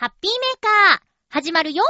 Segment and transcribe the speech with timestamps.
[0.00, 1.84] ハッピーメーカー、始まるよ。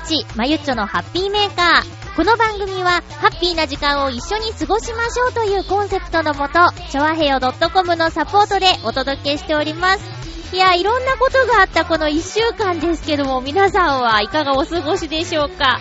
[0.00, 2.16] 日、まゆっちょのハッピーメーカー。
[2.16, 6.54] この番組は、ハッピーな時間を一緒に過ごしましょうというコンセプトのもと、
[6.90, 10.00] ちょわへよ .com のサポートでお届けしております。
[10.52, 15.80] いや、いろんなことがあったこの1週間ですけども、皆さんはいかがお過ごしでしょうか？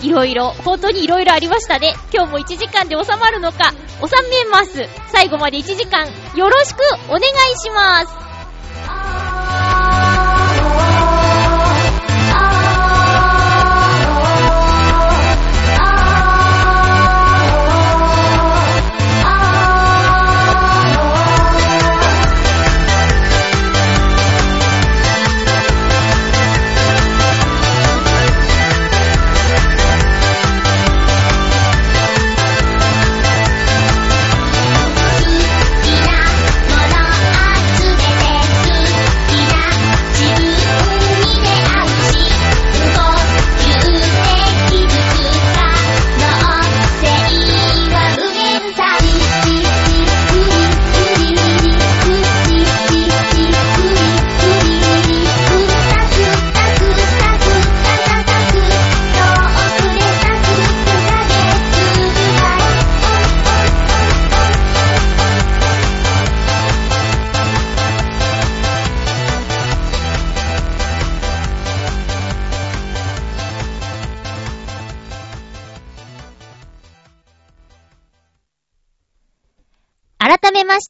[0.00, 1.94] いろいろ、本当にいろいろありましたね。
[2.12, 4.88] 今日も1時間で収まるのか、収めます。
[5.12, 7.22] 最後まで1時間、よろしくお願い
[7.58, 8.21] します。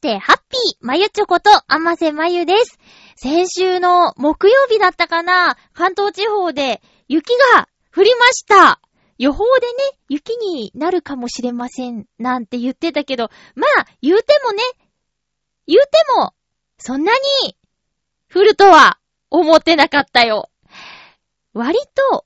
[0.03, 2.77] して、ハッピーまゆちょこと、あませまゆです。
[3.15, 8.81] 先週の木曜日だったかな関東地方で雪が降りました。
[9.17, 9.73] 予報でね、
[10.09, 14.61] 雪になるかもしれません、なんて言ってたけど、まあ、言うてもね、
[15.67, 16.33] 言うても、
[16.77, 17.13] そんな
[17.45, 17.55] に、
[18.33, 18.99] 降るとは、
[19.29, 20.49] 思ってなかったよ。
[21.53, 21.79] 割
[22.11, 22.25] と、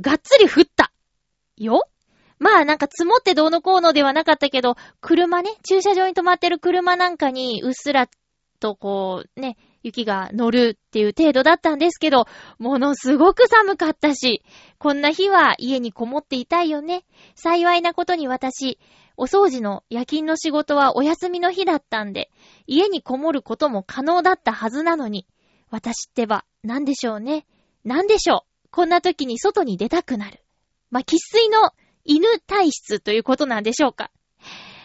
[0.00, 0.92] がっつり降った。
[1.56, 1.88] よ
[2.40, 8.08] まあなんか積もってどうのこうのではなかったけど、車ね、駐車場に止まってる車なんかにうっすら
[8.58, 12.26] とこうね、雪が乗るっていう程度だったんですけど、
[12.58, 14.42] ものすごく寒かったし、
[14.78, 17.04] こんな日は家にこもっていたいよね。
[17.34, 18.78] 幸いなことに私、
[19.18, 22.30] お掃除の夜勤の仕事はお休みの日だったんで、
[22.66, 25.26] 家にこもることも可能だったはずなのに、
[25.70, 27.46] 私ってば、なんでしょうね。
[27.84, 28.68] なんでしょう。
[28.70, 30.42] こんな時に外に出たくなる。
[30.90, 31.70] まあ、喫水の
[32.04, 34.10] 犬体質ということなんでしょうか。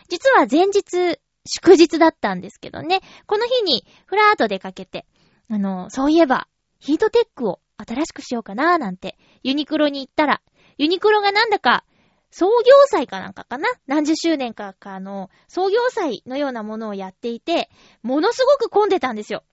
[0.09, 3.01] 実は前日、祝日だったんですけどね。
[3.27, 5.05] この日に、ふらーっと出かけて、
[5.49, 6.47] あの、そういえば、
[6.79, 10.41] ヒートテックを新しくしようかなーなんて、ユニクロに行ったら、
[10.77, 11.85] ユニクロがなんだか、
[12.31, 13.69] 創業祭かなんかかな？
[13.87, 17.69] 何十周年かかの、創業祭のようなものをやっていて、
[18.01, 19.43] ものすごく混んでたんですよ。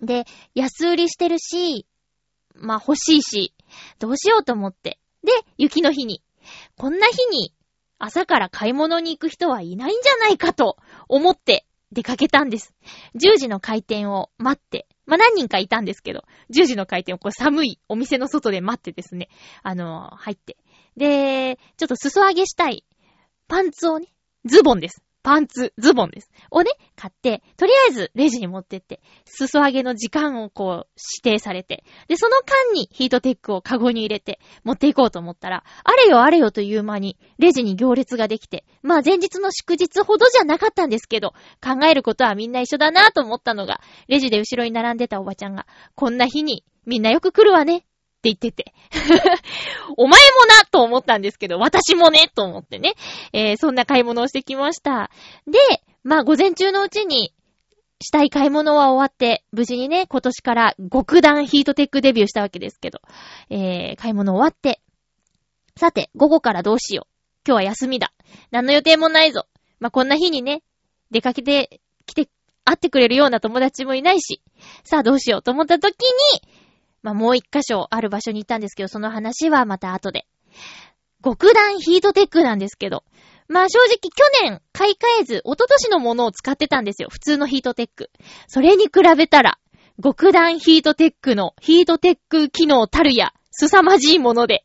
[0.00, 1.86] で、安売りしてるし、
[2.54, 3.54] まあ欲しいし、
[3.98, 5.00] どうしようと思って。
[5.24, 6.22] で、雪の日に。
[6.76, 7.54] こんな日に
[7.98, 10.76] 朝から買い物に行く人はいないんじゃないかと
[11.08, 12.74] 思って出かけたんです。
[13.14, 19.28] 10時の開店を待って、まあ、何人かいたんですけど、10時の開店をこう寒いお店の外で待ってですね、
[19.62, 20.56] あのー入って。
[20.96, 22.84] で、ちょっと裾上げしたい
[23.48, 24.08] パンツをね、
[24.44, 25.03] ズボンです。
[25.24, 26.30] パンツ、ズボンです。
[26.50, 30.88] をね、買って、とりあえずレジに持ってって、裾上げの時間をこう
[31.24, 41.32] 指定されて、で、その間にヒートテックをカゴに入れて持っていこうと思ったら、あれよあれよという間にレジに行列ができて、まあ前日の祝日ほどじゃなかったんですけど、
[41.62, 47.86] 考えることはみんな一緒だなと思ったのが、レジで後ろに並んでたおばちゃんが、こんな日にみんなよく来るわね
[48.24, 48.72] って言ってて。
[49.98, 52.94] お前もなと思ったんですけど、私もねと思ってね。
[53.32, 55.10] えー、そんな買い物をしてきました。
[55.46, 55.58] で、
[56.02, 57.34] まあ午前中のうちに、
[58.00, 63.00] したい買い物は終わって、無事にね、今年から極暖ヒートテックデビューしたわけですけど、
[63.50, 64.80] えー、買い物終わって、
[65.76, 67.14] さて、午後からどうしよう。
[67.46, 68.12] 今日は休みだ。
[68.50, 69.46] 何の予定もないぞ。
[69.80, 70.62] まあ、こんな日にね、
[71.10, 72.28] 出かけてきて、
[72.64, 74.40] 会ってくれるような友達もいないし、
[74.82, 76.42] さあどうしようと思った時に、
[77.04, 80.26] まあもう一箇所ある場所に行ったんですけど、その話はまた後で。
[81.22, 83.04] 極暖ヒートテックなんですけど、
[83.46, 84.10] まあ正直去
[84.42, 87.08] 年買い替えず、一昨年のものを使ってたんですよ。
[87.10, 88.10] 普通のヒートテック。
[88.48, 89.58] それに比べたら、
[90.02, 94.64] 極暖ヒートテックのヒートテック機能たるや、凄まじいもので。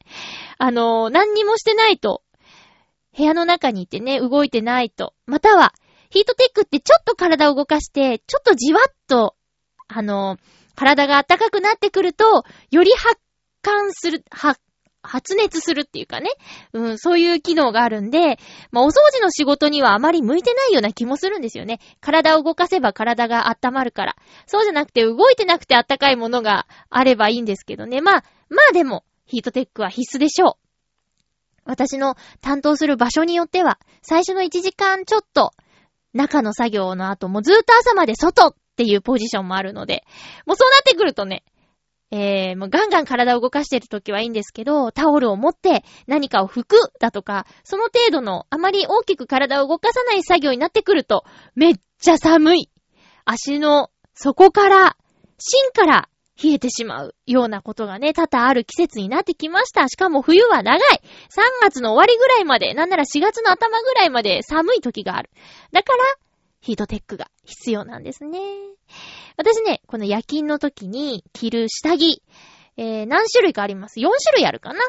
[0.58, 2.24] あのー、何にもしてないと、
[3.18, 5.14] 部屋の中にいてね、動いてないと。
[5.26, 5.74] または、
[6.10, 9.36] ヒートテックってちょっと体を動かして、ちょっとじわっと、
[9.90, 13.20] あのー、体が暖かくなってくると、より発
[13.64, 14.62] 汗する、発
[15.02, 16.30] 発熱するっていうかね。
[16.72, 18.38] うん、そういう機能があるんで、
[18.72, 21.80] まあ、お掃除の仕事にはあまり向いてないような気もするんですよね。
[22.00, 24.16] 体を動かせば体が温まるから。
[24.46, 28.00] そうじゃなくて、動いてなくて暖かいものがあればいいんですけどね。
[28.00, 30.54] まあ、まあでも、ヒートテックは必須でしょう。
[31.66, 35.52] 私の担当する場所によっては、最初の1時間ちょっと、
[36.14, 40.06] 中の作業の後もずーっと朝まで外っっていうポジションもあるので、
[40.46, 41.44] もうそうなってくるとね、
[42.12, 52.70] えー、もうガンガン体を動かしてるときはいいんですけど、タオルを持って何かを拭くだとか、その程度のあまり大きく体を動かさない作業になってくると、めっちゃ寒い。
[53.26, 54.96] 足の底から、
[55.40, 56.10] 芯から
[56.42, 59.90] 冷えてしまうようなことがね、多々ある季節になってきました。
[59.90, 60.80] しかも冬は長い。
[60.82, 65.30] 3月の終わりぐらいまで、なんなら4月の頭ぐらいまで寒い時がある。
[65.74, 66.04] だから、
[66.62, 68.40] ヒートテックが必要なんですね。
[69.38, 72.22] 私ね、この夜勤の時に着る下着、
[72.78, 74.00] えー、何種類かあります。
[74.00, 74.80] 4種類あるかな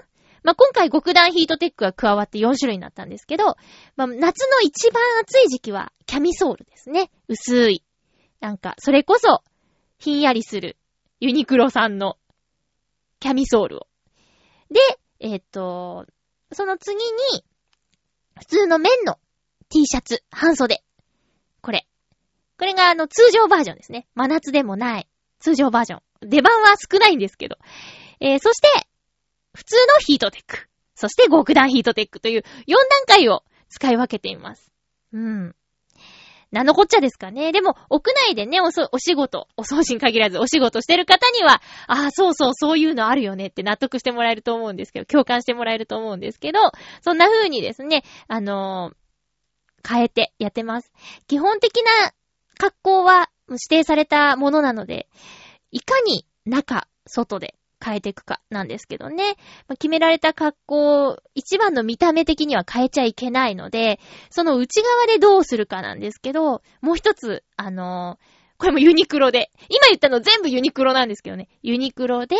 [0.42, 3.56] まあ、今回極暖ヒートテックが加わって4種類になったんですけど、
[3.96, 7.10] まあ、夏の一番暑い時期はキャミソールですね。
[7.28, 7.84] 薄い。
[8.40, 9.42] なんか、それこそ、
[9.98, 10.78] ひんやりする、
[11.20, 12.16] ユニクロさんの、
[13.20, 13.86] キャミソールを。
[14.70, 14.80] で、
[15.18, 16.06] えっ、と、
[16.52, 17.44] その次に、
[18.38, 19.18] 普通の綿の
[19.68, 20.82] T シャツ、半袖。
[21.60, 21.86] これ。
[22.58, 24.06] これがあの通常バージョンですね。
[24.14, 25.08] 真夏でもない
[25.38, 26.00] 通常バージョン。
[26.28, 27.56] 出番は少ないんですけど。
[28.20, 28.68] えー、そして、
[29.54, 30.68] 普通のヒートテック。
[30.94, 32.42] そして極暖ヒートテックという4
[32.74, 34.70] 段階を使い分けています。
[35.12, 35.54] うん。
[36.52, 37.52] 何のこっちゃですかね。
[37.52, 46.58] でも、屋内でね、おそ、お仕事、お掃除に限らずお仕事してる方には、ああ、そうそう、そういうのあるよねって納得してもらえると思うんですけど、共感してもらえると思うんですけど、
[47.02, 48.94] そんな風にですね、あのー、
[49.86, 50.92] 変えてやってます。
[51.26, 52.12] 基本的な
[52.58, 55.08] 格好は指定されたものなので、
[55.70, 59.36] いかに中、外で変えていくかなんですけどね。
[59.66, 63.98] まあ、決められた格好、一番の見た目的には変えちゃいけないので、
[64.30, 69.50] その内側でどうするかなんですけど、もう一つ、あのー、これもユニクロで。
[69.70, 71.48] 今言ったの全部ユニクロなんですけどね。
[71.62, 72.36] ユニクロで、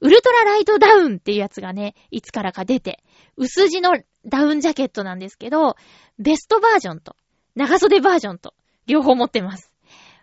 [0.00, 3.02] ウルトラライトダウンっていうやつがね、いつからか出て、
[3.36, 5.74] 薄地のダウンジャケットなんですけど、
[6.20, 7.16] ベストバージョンと、
[7.56, 8.54] 長袖バージョンと、
[8.86, 9.72] 両方持ってます。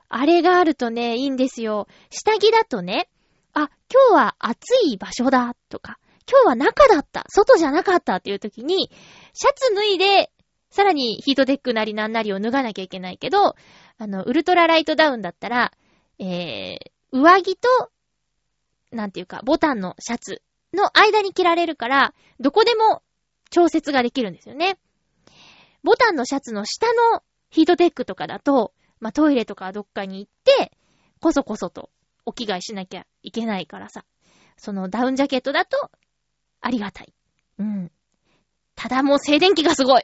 [0.07, 1.88] あれがあるとね、いいんですよ。
[2.10, 3.10] 下着だとね、
[3.54, 8.90] あ、今日は暑い場所だとか、今日は中だった、外じゃなかったっていう時に、
[9.34, 10.31] シャツ脱いで、
[10.74, 13.56] さらにヒートテックなりなんなりを脱がなきゃいけないけど、
[14.00, 15.72] あの、ウルトラライトダウンだったら、
[16.18, 16.78] えー、
[17.12, 17.92] 上着と、
[18.92, 20.42] なんていうか、ボタンのシャツ
[20.74, 23.04] の間に着られるから、どこでも
[23.52, 24.80] 調節ができるんですよね。
[25.84, 27.22] ボタンのシャツの下の
[27.52, 30.72] ヒートテックとかだと、まあ、トイレとかどっかに行って、
[31.19, 31.92] こそこそと
[32.26, 34.06] お着替えしなきゃいけないからさ。
[34.57, 35.92] そのダウンジャケットだと、
[36.62, 37.14] ありがたい。
[37.59, 37.92] うん。
[38.74, 40.04] ただもう静電気がすごい。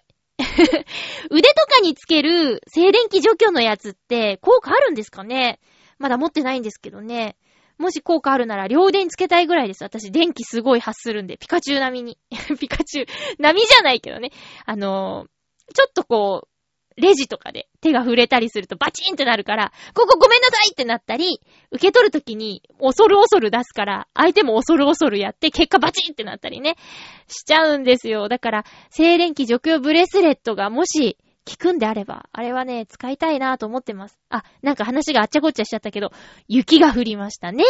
[1.30, 5.60] 腕とかにつける静電気除去のやつって効果あるんですかね？
[5.98, 7.36] まだ持ってないんですけどね。
[7.78, 9.84] もし効果あるなら両腕につけたいぐらいです。
[9.84, 12.18] 私電気すごい発するんで、ピカチュウ並みに。
[12.60, 13.06] ピカチュウ、
[13.40, 14.32] 並みじゃないけどね。
[14.66, 16.59] あのー、ちょっとこう、
[17.00, 21.42] レジとかで手が触れたりするとバチンってなるから、ここごめんなさいってなったり、
[21.72, 26.76] 受け取るときに恐る恐る出すから、相手も恐る恐るやって、結果バチンってなったりね、
[27.28, 28.28] しちゃうんですよ。
[28.28, 31.18] だから、静電気除去ブレスレットがもし、
[31.50, 34.20] 効くんであれば、あれはね、使いたいなと思ってます。
[34.30, 36.12] あ、なんか話があっちゃこっちゃしちゃったけど、
[36.48, 37.64] 雪が降りましたね。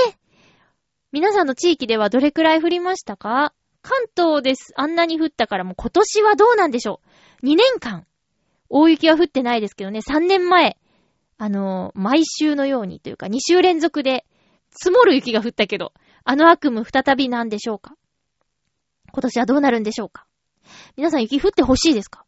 [1.11, 3.53] 皆さんの地域ではどれくらい降りましたか？
[3.81, 4.73] 関東です。
[4.75, 6.99] あんなに降ったからもう今年はどうなんでしょ
[7.41, 8.05] う ?2 年間
[8.69, 10.77] 大雪は降ってないですけどね、3年前、
[11.37, 14.25] あのー、毎週のようにというか、2週連続で
[14.71, 17.95] 積もる雪が降ったけど、あの悪夢再びなんでしょうか？
[19.11, 20.27] 今年はどうなるんでしょうか？
[20.95, 22.25] 皆さん雪降ってほしいですか？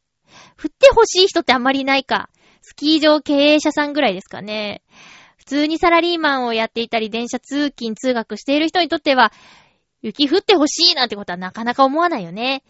[0.58, 2.30] 降ってほしい人ってあんまりいないか。
[2.62, 4.82] スキー場経営者さんぐらいですかね。
[5.38, 9.34] 普通にサラリーマンをやっていたり、電車通勤通学している人にとっては、
[10.02, 12.64] 雪降ってほしいなんてことはなかなか思わないよね。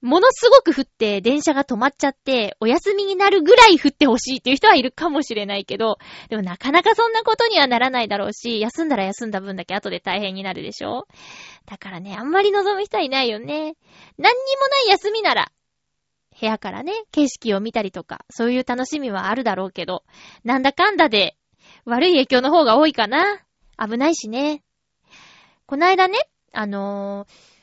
[0.00, 11.08] ものすごく降って電車が止まっちゃって、お休みになるぐらい降ってほしいっていう人はいるかもしれないけど、でもなかなかそんなことにはならないだろうし、休んだら休んだ分だけ後で大変になるでしょ？
[11.66, 13.46] だからね、あんまり望む人はいないよね。
[13.46, 15.50] 何にもない休みなら、
[16.40, 20.04] 部屋からね、景色を見たりとか、そういう楽しみはあるだろうけど、
[20.44, 21.36] なんだかんだで、
[21.84, 23.40] 悪い影響の方が多いかな。
[23.76, 24.62] 危ないしね。
[25.66, 26.18] こないだね、
[26.52, 27.57] あのー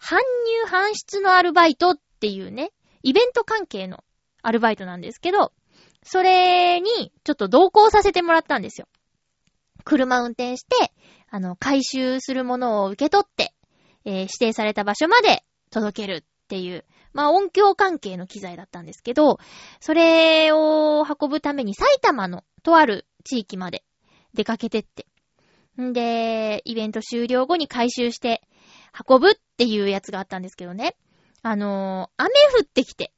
[0.00, 4.02] 搬入搬出のアルバイトっていうね、イベント関係の
[4.42, 5.52] アルバイトなんですけど、
[6.02, 8.88] それにちょっと同行させてもらったんですよ。
[9.84, 10.92] 車運転して、
[11.28, 13.52] あの、回収するものを受け取って、
[14.04, 19.38] えー指定された場所まで届けるっていう、まあ音響関係の機材だったんですけど、
[19.80, 23.84] それを運ぶために埼玉のとある地域まで
[24.32, 25.06] 出かけてって。
[25.80, 28.42] んで、イベント終了後に回収して
[29.08, 30.96] 運ぶっていうやつがあったんですけどね。
[31.42, 33.12] あのー雨降ってきて。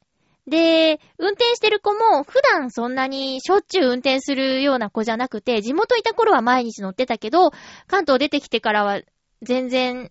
[0.46, 7.52] で、運転してる子も普段そんなにしょっちゅう運転するような子じゃなくて、地元いた頃は毎日乗ってたけど、
[7.86, 9.00] 関東出てきてからは
[9.42, 10.10] 全然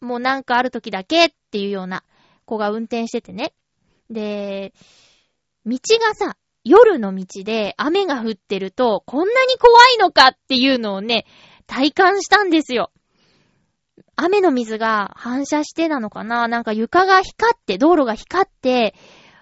[0.00, 2.04] もうなんかある時だけっていうような
[2.44, 3.54] 子が運転しててね。
[4.10, 4.74] で、
[5.64, 11.24] 道がさ、夜の道で雨が降ってるとこんなに怖いのかっていうのをね、
[11.66, 12.90] 体感したんですよ。
[14.16, 16.48] 雨の水が反射してなのかな？
[16.48, 18.94] なんか床が光って、道路が光って、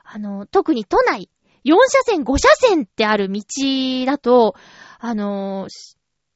[0.05, 1.29] あの、特に都内、
[1.65, 3.43] 4車線、5車線ってある道
[4.07, 4.55] だと、
[4.99, 5.67] あの、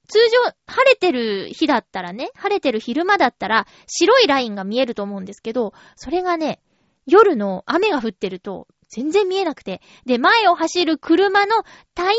[0.07, 6.61] 通常、晴れてる日だったらね、晴れてる昼間だったら、白いラインが見えると思うんですけど、それがね、
[7.07, 11.55] 夜の雨が降ってると、全然見えなくて、で、前を走る車の
[11.95, 12.15] タイ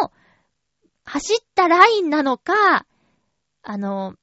[0.00, 0.12] ヤの
[1.04, 2.86] 走ったラインなのか、
[3.62, 4.14] あの、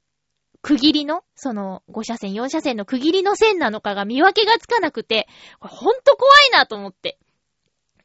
[0.62, 5.26] 区切りの、その、5車線、4車線の区切りの線なのかが見分けがつかなくて、
[5.60, 7.18] ほんと怖いなと思って。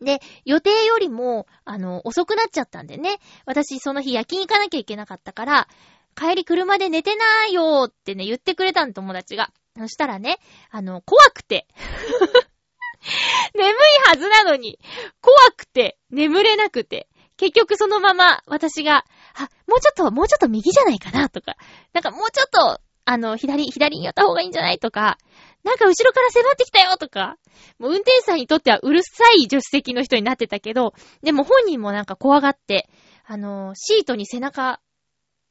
[0.02, 3.20] で、予定よりも、あの、遅くなっちゃったんでね。
[3.46, 5.68] 私、その日夜勤行かなきゃいけなかったから、
[6.16, 9.52] 帰り車で寝てないよーってね、言ってくれたの、友達が。
[9.78, 10.40] そしたらね、
[10.72, 11.68] あの、怖くて。
[13.54, 13.74] 眠い
[14.06, 14.80] はずなのに、
[15.22, 17.08] 怖くて、眠れなくて。
[17.38, 19.06] 結局そのまま、私が、
[19.38, 21.56] あ、もうちょっと、もうちょっと右じゃないかな、とか。
[21.94, 25.18] なんかもうちょっと、あの、左、左に寄った方がいいんじゃないとか。
[25.64, 27.38] なんか後ろから迫ってきたよとか。
[27.80, 32.90] もう運転手さんにとってはうるさい助手席の人になってたけど、でも本人もなんか怖がって、
[33.26, 34.80] あの、シートに背中、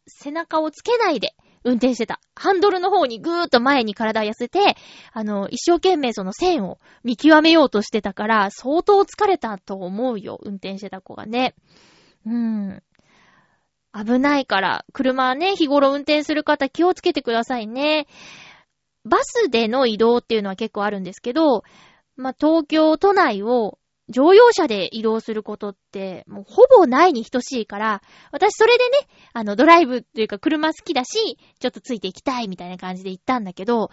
[0.06, 2.20] 背中をつけないで運転してた。
[2.34, 4.76] ハンドルの方にぐーっと前に体を寄せて、
[5.12, 11.54] あの、一生懸命その線を見極めようとしてたから、相当疲れたと思うよ、運転してた子がね。
[12.24, 12.82] うーん。
[13.96, 18.06] 危ないから、車はね、日頃運転する方気をつけてくださいね。
[19.04, 21.62] バスでの移動っていうのは結構あるんですけど、
[22.16, 28.90] まあ、東京都内を乗用車で移動することって、もうほぼないに等しいから、私それでね、
[29.32, 33.90] あの、ドライブっていうか車好きだし、ちょっとついていきたいみたいな感じで行ったんだけど、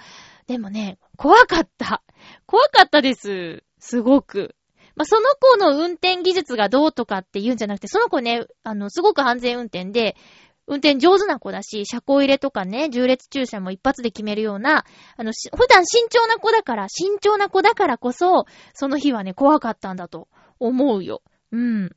[0.48, 2.04] でもね、怖かった。
[2.46, 3.64] 怖かったです。
[3.80, 4.56] すごく。
[4.96, 10.16] まあ、その子の運転技術がどうとかって言うんじゃなくて、その子ね、あの、すごく安全運転で、
[10.66, 14.86] 運転上手な子だし、車庫入れとかね、重列駐車も一発で決めるような、
[15.18, 21.22] あの、普段慎重な子だから、慎重な子だからこそ、その日はね、怖かったんだと思うよ。
[21.52, 21.86] うん。
[21.88, 21.90] っ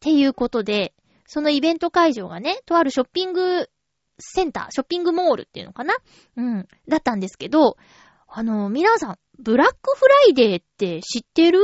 [0.00, 0.94] ていうことで、
[1.26, 3.68] そのイベント会場がね、とあるショッピング
[4.18, 5.94] センター、ショッピングモールっていうのかな？
[6.36, 6.68] うん。
[6.88, 7.76] だったんですけど、
[8.26, 11.60] あの、皆さん、ブラックフライデーって知ってる？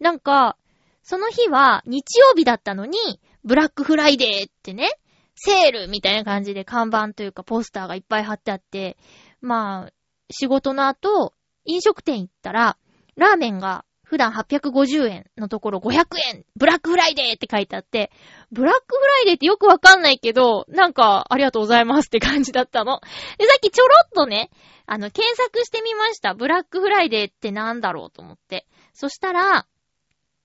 [0.00, 0.56] なんか、
[1.02, 2.98] その日は日曜日だったのに、
[3.44, 4.90] ブラックフライデーってね、
[5.34, 8.98] セールみたいな感じで看板というかポスターがいっぱい貼ってあって、
[9.40, 9.92] まあ、
[10.30, 11.32] 仕事の後、
[11.64, 12.76] 飲食店行ったら、
[13.16, 18.12] ラーメンが普段850円のところ500円ブラックフライデーって書いてあって、
[18.52, 23.00] ブラックフライデーってよくわかんないけど、なんか、ありがとうございますって感じだったの。
[23.36, 24.50] で、さっきちょろっとね、
[24.86, 26.34] あの、検索してみました。
[26.34, 28.68] ブラックフライデーってなんだろうと思って。
[28.92, 29.66] そしたら、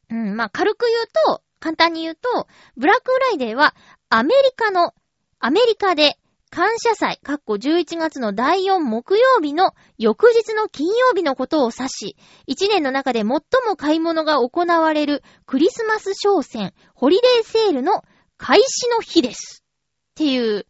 [0.09, 3.75] うん、まあ、軽く言うと、簡単に言うと、ブラックフライデーは、
[4.09, 4.95] アメリカの、
[5.39, 6.17] アメリカで、
[6.53, 13.41] 感謝祭、かっこ11月の第4木曜日の翌日の金曜日のことを指し、1年の中で最も
[13.77, 18.03] 買い物が行われるクリスマス商戦、ホリデーセールの
[18.35, 19.63] 開始の日です。
[20.11, 20.67] っていう、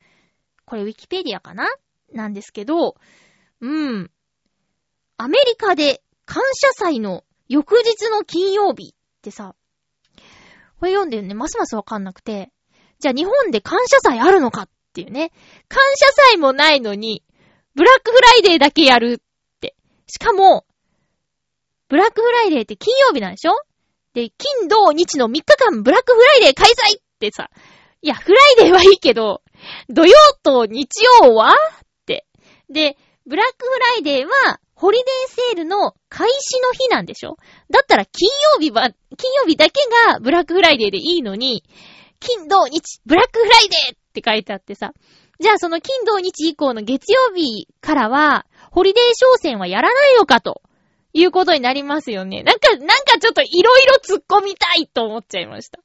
[0.65, 1.67] これウィキペディアかな？
[2.13, 2.95] なんですけど、
[3.59, 4.11] うん。
[5.17, 9.55] アメリカで感謝祭の翌日の金曜日ってさ、
[10.79, 12.51] これ読んでるね、ますますわかんなくて、
[12.99, 15.31] じゃあ日本で感謝祭あるのかっっていうね。
[15.69, 17.23] 感謝祭もないのに、
[17.75, 19.75] ブラックフライデーだけやるって。
[20.07, 20.65] しかも、
[21.87, 23.53] ブラックフライデーって金曜日なんでしょ？
[24.13, 27.49] で、金、土、日の3日間ブラックフライデー開催ってさ、
[28.01, 29.41] いや、フライデーはいいけど、
[29.87, 30.89] 土曜と日
[31.21, 31.53] 曜は？
[31.53, 31.55] っ
[32.05, 32.25] て。
[32.69, 37.37] で、ブラックフライデーは、ホリデーセールの開始の日なんでしょ？
[37.69, 39.79] だったら金曜日は、金曜日だけ
[40.09, 41.63] がブラックフライデーでいいのに、
[42.19, 44.93] 金、土、日、ブラックフライデーっって書いてあってさ。
[45.39, 50.61] じゃあその金、土、日以降の月曜日からは、ホリデー商戦はやらないのかと。
[51.13, 52.41] いうことになりますよね。
[52.43, 55.79] なんか、なんかちょっといろいろ突っ込みたいと思っちゃいました。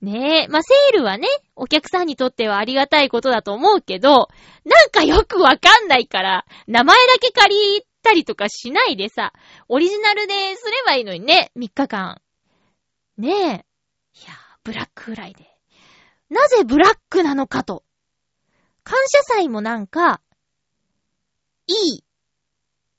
[0.00, 0.48] ねえ。
[0.48, 4.28] まあ、セールはね、お客さんにとってはありがたいことだと思うけど、
[4.64, 9.32] なんかよくわかんないから、名前だけ借りたりとかしないでさ、
[9.68, 12.20] オリジナルですればいいのにね、3日間。
[13.16, 13.34] ねえ。
[13.34, 15.57] いや、ブラックフライデー。
[16.30, 17.84] なぜブラックなのかと。
[18.84, 20.20] 感謝祭もなんか、
[21.66, 22.04] いい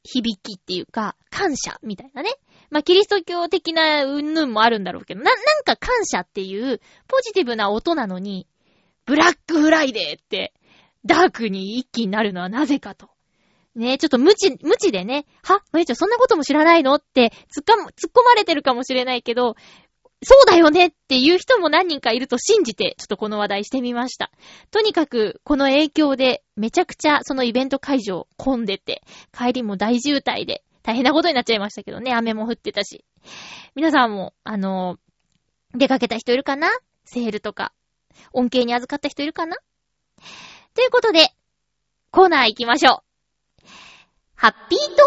[0.04, 2.32] 響きっていうか、感謝みたいなね。
[2.70, 8.48] まあ、キリスト教的なうんぬんもあるんだろうけど、な、なんか感謝っていうポジティブな音なのに、
[9.06, 10.54] ブラックフライデーって、
[11.06, 13.10] ダークに一気になるのはなぜかと。
[13.76, 15.62] ねちょっと無知、無知でね、は？
[15.72, 16.96] まゆちょそんなことも知らないの？
[16.96, 19.56] って突っか、突っ込まれてるかもしれないけど、
[20.22, 24.32] そうだよねっていう人も何人かいると信じて、ちょっとこの話題してみました。
[24.70, 33.06] とにかく、この影響で、めちゃくちゃそのイベント会場混んでて、帰りも大渋滞で、大変なことになっちゃいましたけどね、雨も降ってたし。
[33.76, 34.98] 皆さんも、あの
[35.74, 36.68] 出かけた人いるかな？
[37.06, 37.72] セールとか、
[38.34, 39.56] 恩恵に預かった人いるかな？
[40.76, 41.30] ということで、
[42.12, 43.04] コーナー行きましょ
[43.64, 43.66] う。
[44.36, 44.98] ハッピートー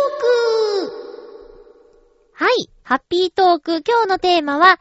[0.89, 2.45] ク。
[2.45, 4.79] はい、ハッピートーク、今日のテーマは、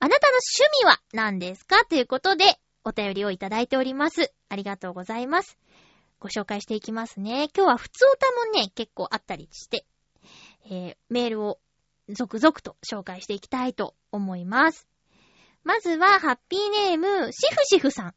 [0.00, 1.84] あなたの趣味は何ですか？
[1.86, 4.32] ということで、お便りをいただいております。
[4.48, 5.56] ありがとうございます。
[6.20, 7.48] ご紹介していきますね。
[7.56, 9.84] 今日は普通歌もね、結構あったりして、
[10.66, 11.58] えー、メールを
[12.10, 14.86] 続々と紹介していきたいと思います。
[15.62, 18.14] まずは、ハッピーネーム、シフシフさん。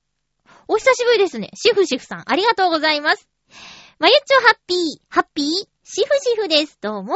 [0.68, 1.50] お久しぶりですね。
[1.56, 3.30] シフシフさん、ありがとうございます。
[4.00, 5.48] まゆっちょハッピー、ハッピー、
[5.84, 6.78] シフシフです。
[6.82, 7.16] どうも。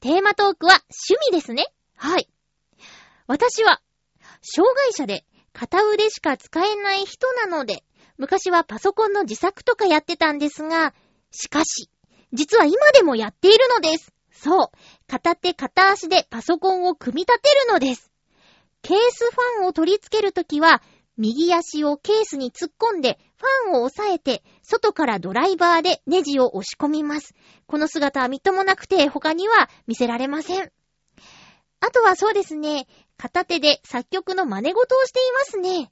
[0.00, 0.80] テーマトークは
[1.10, 1.66] 趣味ですね。
[1.96, 2.28] はい。
[3.32, 3.80] 私は、
[4.42, 7.82] 障害者で片腕しか使えない人なので、
[8.18, 10.92] 昔はパソコンの自作とかやってたんですが、
[11.30, 11.88] しかし、
[12.34, 14.12] 実は今でもやっているのです。
[14.32, 14.70] そう。
[15.08, 18.12] 片手片足でパソコンを組み立てるのです。
[18.82, 20.82] ケースファンを取り付けるときは、
[21.16, 27.34] 右足をケースに突っ込んで、ファンを押さえて、外からドライバーでネジを押し込みます。
[27.66, 30.70] この姿はみっともなくて、他には見せられません。
[31.84, 35.90] あとはそうですね、片手で作曲の真似事をしていますね。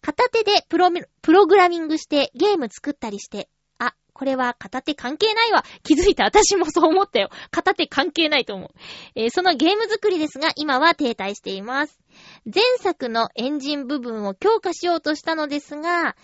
[0.00, 0.88] 片手でプロ
[1.20, 5.64] プログラミングしてゲーム作ったりして、あ、これは片手関係ないわ。
[5.82, 6.22] 気づいた。
[6.22, 7.28] 私もそう思ったよ。
[7.50, 8.68] 片手関係ないと思う。
[9.16, 11.98] えーそのゲーム作りですが、今は停滞しています。
[12.44, 16.14] 前作のエンジン部分を強化しようとしたのですが、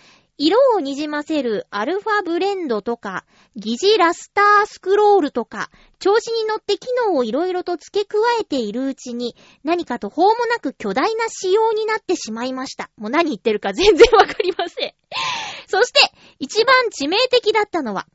[0.41, 3.25] 色をにじませるアルファブレンドとか、
[3.57, 12.89] 疑似ラスタースクロールとか、調子に乗って機能をいろいろと付け加えているうちに、何か途方もなく巨大な仕様になってしまいました。
[12.95, 14.93] もう何言ってるか 全然わかりません。
[15.67, 15.99] そして、
[16.39, 18.07] 一番致命的だったのは、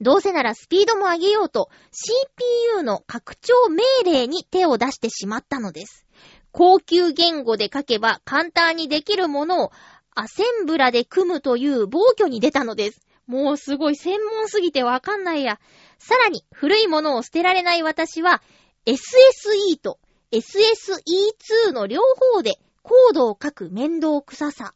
[0.00, 6.04] どうせならスピードも上げようと、CPU の拡張命令に手を出してしまったのです。
[6.52, 9.72] 高級言語で書けば簡単にできるものを
[10.14, 13.00] アセンブラで組むという暴挙に出たのです。
[13.26, 15.58] もうすごい専門すぎてわかんないや。
[15.98, 18.42] さらに古いものを捨てられない私は
[18.84, 19.98] SSE と
[20.32, 22.00] SSE2 の両
[22.34, 24.74] 方でコードを書く面倒臭さ。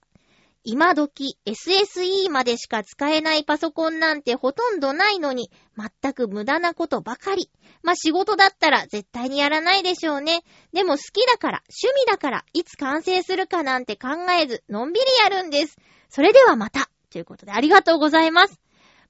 [0.69, 5.49] 今時 SSE までしか使えないパソコンなんてほとんどないのに、
[5.79, 7.53] 全く無駄なことばかり。
[7.85, 10.43] まあ、仕事だったら絶対にやらないでしょうね。
[10.73, 15.77] でも好きだから、趣味だから、いつ完成するかなんて考えず、のんびりやるんです。
[16.09, 16.91] それではまた。
[17.11, 18.61] ということで、ありがとうございます。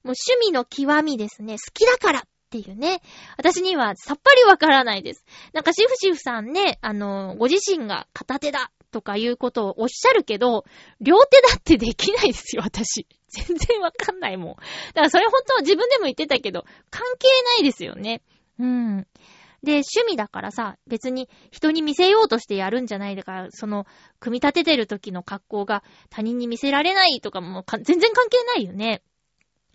[0.03, 1.53] もう趣味の極みですね。
[1.53, 3.01] 好きだからっていうね。
[3.35, 5.25] 私にはさっぱりわからないです。
[5.53, 10.65] なんかシフシフさんね、あの、ご自身が片手だとかいうことをおっしゃるけど、
[11.01, 13.07] 両手だってできないですよ、私。
[13.29, 14.55] 全然わかんないもん。
[14.55, 14.61] だ
[14.93, 18.21] からそれ本当は自分でも言ってたけど、関係ないですよね。
[18.59, 19.07] うん。
[19.63, 23.85] で、趣味だからさ、別に人に見せようとしてやるんじゃないだから、その、
[24.19, 29.01] 組み立ててる時の格好が他人に見せられないとかもか全然関係ないよね。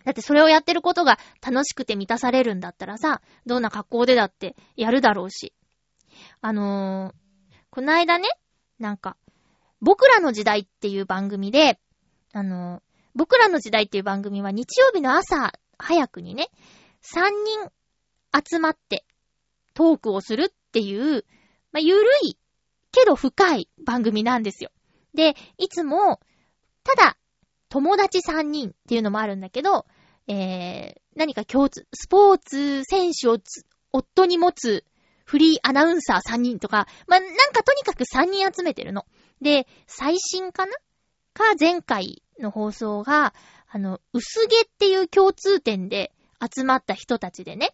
[0.03, 5.53] だってそれをやってることが楽しくて満たされるんだったらさ、どんな格好でだってやるだろうし。
[6.41, 7.13] あのー、
[7.69, 8.27] この間ね、
[8.83, 9.15] なんか、
[9.81, 11.79] 僕らの時代っていう番組で、
[12.33, 12.83] あの、
[13.15, 16.49] 僕らの時代っていう番組は日曜日の朝早くにね、
[17.01, 17.71] 3人
[18.45, 19.05] 集まって、
[19.73, 21.25] トークをするっていう、
[21.71, 22.37] まあ、ゆるい
[22.91, 24.69] けど深い番組なんですよ。
[25.13, 26.19] で、いつも、
[26.83, 27.17] ただ、
[27.69, 29.85] 友達3人っていうのもあるんだけど、
[30.27, 33.37] えー、何か共通、スポーツ選手を
[33.93, 34.83] 夫に持つ
[35.23, 39.05] フリーアナウンサー3人とか、まあ、なんかとにかく3人集めてるの。
[39.41, 40.73] で、最新かな？
[41.33, 43.33] か前回の放送が、
[43.69, 47.73] あの、薄毛っていう共通点で集まった人たちでね、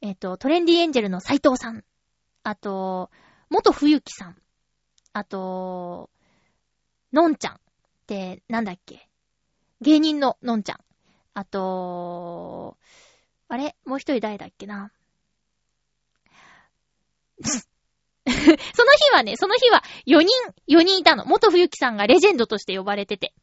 [0.00, 1.84] えっ、と、トレンディエンジェルの斉藤さん、
[2.42, 3.10] あと、
[3.50, 4.36] 元冬木さん、
[5.12, 6.10] あと、
[7.12, 7.54] のんちゃん。
[7.54, 9.08] ってなんだっけ？
[9.80, 10.78] 芸人ののんちゃん。
[11.32, 12.76] あと、
[13.48, 13.74] あれ？
[13.86, 14.92] もう一人誰だっけな？
[17.42, 20.28] その日はね、その日は4人、
[20.68, 21.24] 4人いたの。
[21.26, 23.34] 元冬木さんがレジェンドとして呼ばれてて。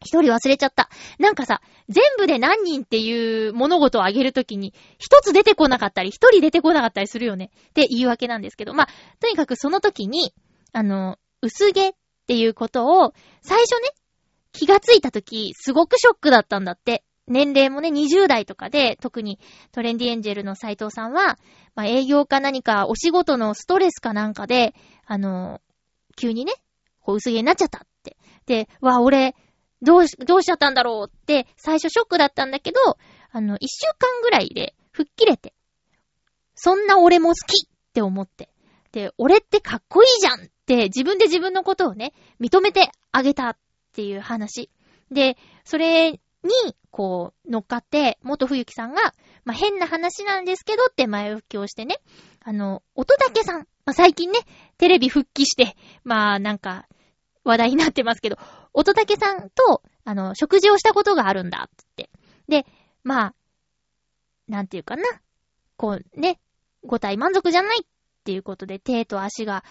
[0.00, 0.88] 一人忘れちゃった。
[1.18, 7.50] なんかさ、全部で何人っていう物事をあげるときに、一つ出てこなかったり、一人出てこなかったりするよね。
[7.70, 8.88] って言い訳なんですけど、まあ、
[9.20, 10.32] とにかくその時に、
[10.72, 11.92] あの、薄毛っ
[12.26, 13.90] ていうことを、最初ね、
[14.52, 17.04] 気がついた時、すごくショックだったんだって。
[17.28, 19.38] 年齢もね、20代とかで、特に
[19.72, 21.38] トレンディエンジェルの斉藤さんは、
[21.74, 24.74] まあ、営業か何かお仕事のストレスかなんかで、
[25.06, 25.60] あの、
[26.16, 26.52] 急にね、
[27.00, 28.16] こう薄毛になっちゃったって。
[28.46, 29.34] で、わ、俺、
[29.82, 32.78] どうし、どうしちゃったんだろうって、最初ショックだったんだけど、
[33.30, 35.54] あの、一週間ぐらいで吹っ切れて、
[36.54, 38.50] そんな俺も好きって思って。
[38.90, 43.56] で、俺ってかっこいいじゃんって自分で自分のことをね、認めてあげたっ
[43.92, 44.70] ていう話。
[45.10, 51.96] で、それに、こう、乗っかって、元冬木さんが、まあ、変な話なんですけどって前置きをしてね、
[52.40, 54.40] あの、音竹さん、まあ、最近ね、
[54.78, 56.86] テレビ復帰して、まあ、なんか、
[57.44, 58.36] 話題になってますけど、
[58.74, 62.10] 音竹さんと、あの、食事をしたことがあるんだ、って。
[62.48, 62.66] で、
[63.02, 63.34] まあ、
[64.48, 65.02] なんていうかな。
[65.76, 66.40] こうね、
[66.84, 67.86] 五体満足じゃないっ
[68.24, 69.64] ていうことで、手と足が、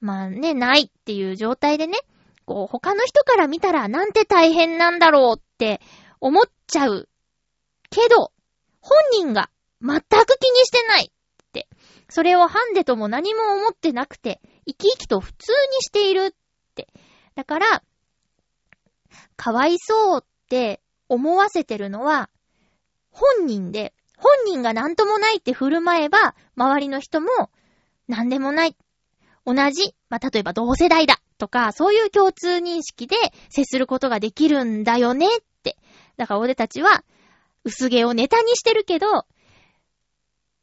[0.00, 1.98] まあね、ないっていう状態でね、
[2.46, 5.80] こう、他の人から見たらなんて大変なんだろうって
[6.20, 7.08] 思っちゃう。
[7.90, 8.32] けど、
[8.80, 9.50] 本人が
[9.82, 11.68] 全く気にしてないって。
[12.08, 16.34] それをハンデとも何も思ってなくて、生き生きと普通にしているっ
[16.74, 16.88] て。
[17.34, 17.82] だから、
[19.36, 22.30] かわいそうって思わせてるのは、
[23.10, 27.50] 本人で、本人が何ともないって振る舞えば、周りの人も
[28.06, 28.76] 何でもない。
[29.46, 33.16] 同じ、まあ、例えば同世代だとか、そういう共通認識で
[33.48, 35.49] 接することができるんだよねっ。
[36.20, 37.02] だから俺たちは、
[37.64, 39.24] 薄毛をネタにしてるけど、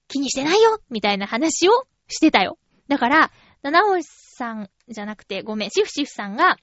[0.08, 2.60] 気にしてないよみたいな話をしてたよ。
[2.88, 3.32] だから、
[3.64, 6.58] 七星さんじゃなくて、ごめん、シフシフさんが、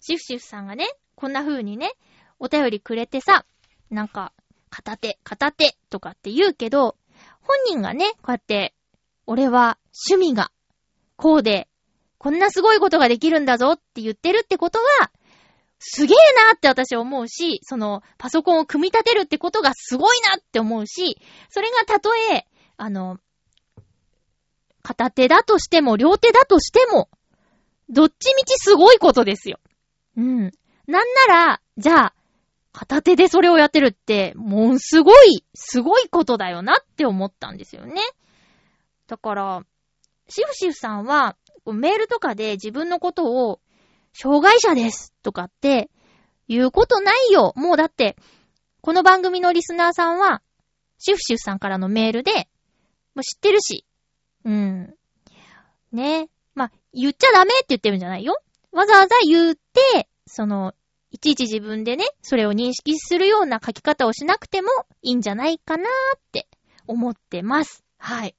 [0.00, 1.92] シフシフさんがね、こんな風にね、
[2.38, 3.44] お便りくれてさ、
[3.90, 4.32] なんか、
[4.70, 6.96] 片手、片手とかって言うけど、
[7.42, 8.74] 本人がね、こうやって、
[9.26, 9.76] 俺は
[10.08, 10.50] 趣味が、
[11.16, 11.68] こうで、
[12.16, 15.10] こんなすごいことができるんだぞって言ってるってことは、
[15.78, 16.16] すげえ
[16.48, 23.18] なって私思うし、その、パソコンを組み立てるってことがすごいなって思うし、それがたとえ、あの、
[24.82, 27.08] 片手だとしても、両手だとしても、
[27.88, 29.60] どっちみちすごいことですよ。
[30.16, 30.52] うん。
[30.86, 32.14] なんなら、じゃあ、
[32.72, 38.00] 片手でそれをやってるって、もうすごい、すごいことだよなって思ったんですよね。
[39.06, 39.62] だから、
[40.28, 41.36] シフシフさんは、
[41.66, 43.60] メールとかで自分のことを、
[44.12, 45.90] 障害者ですとかって、
[46.48, 47.52] 言うことないよ。
[47.56, 48.16] もうだって、
[48.80, 50.42] この番組のリスナーさんは、
[50.98, 52.48] シフシフさんからのメールで、
[53.14, 53.84] もう知ってるし。
[54.44, 54.94] うん。
[55.92, 56.28] ね。
[56.54, 58.40] まあ、言っちゃダメって言ってるんじゃないよ。
[58.72, 60.74] わざわざ言って、その、
[61.10, 64.68] いちいち自分でね、それを認識するような書き方をしなくても
[65.02, 66.48] いいんじゃないかなーって
[66.86, 67.84] 思ってます。
[67.98, 68.36] はい。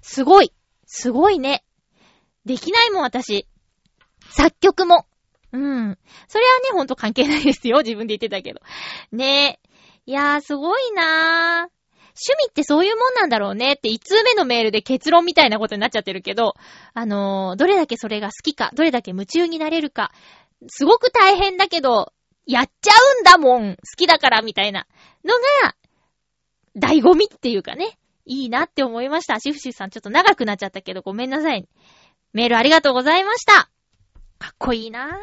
[0.00, 0.52] すごい。
[0.86, 1.64] すごいね。
[2.46, 3.46] できないもん、私。
[4.30, 5.06] 作曲も。
[5.52, 5.98] うん。
[6.28, 7.78] それはね、ほんと関係ないですよ。
[7.84, 8.60] 自分で言ってたけど。
[9.12, 9.70] ねえ。
[10.06, 11.80] いやー、すごいなー。
[12.12, 16.54] 趣味ってそういうもんなんだろうねって、1通目のメールで結論みたいなことになっちゃってるけど、
[16.92, 20.12] あのー、どれだけそれが好きか、どれだけ夢中になれるか、
[20.68, 22.12] すごく大変だけど、
[22.46, 24.86] やっちゃうんだもん好きだからみたいな
[25.24, 25.76] のが、
[26.76, 29.40] 醍醐味っていうかね、いいなって思いました。
[29.40, 31.68] シフシフさんちょっと長くなっちゃったけどごめんなさい。
[32.32, 33.70] メールありがとうございました。
[34.40, 35.18] かっこいいな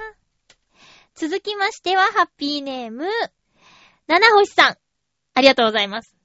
[1.16, 3.08] 続きましては、ハッピーネーム、
[4.06, 4.78] 七星さん。
[5.34, 6.16] ありがとうございます。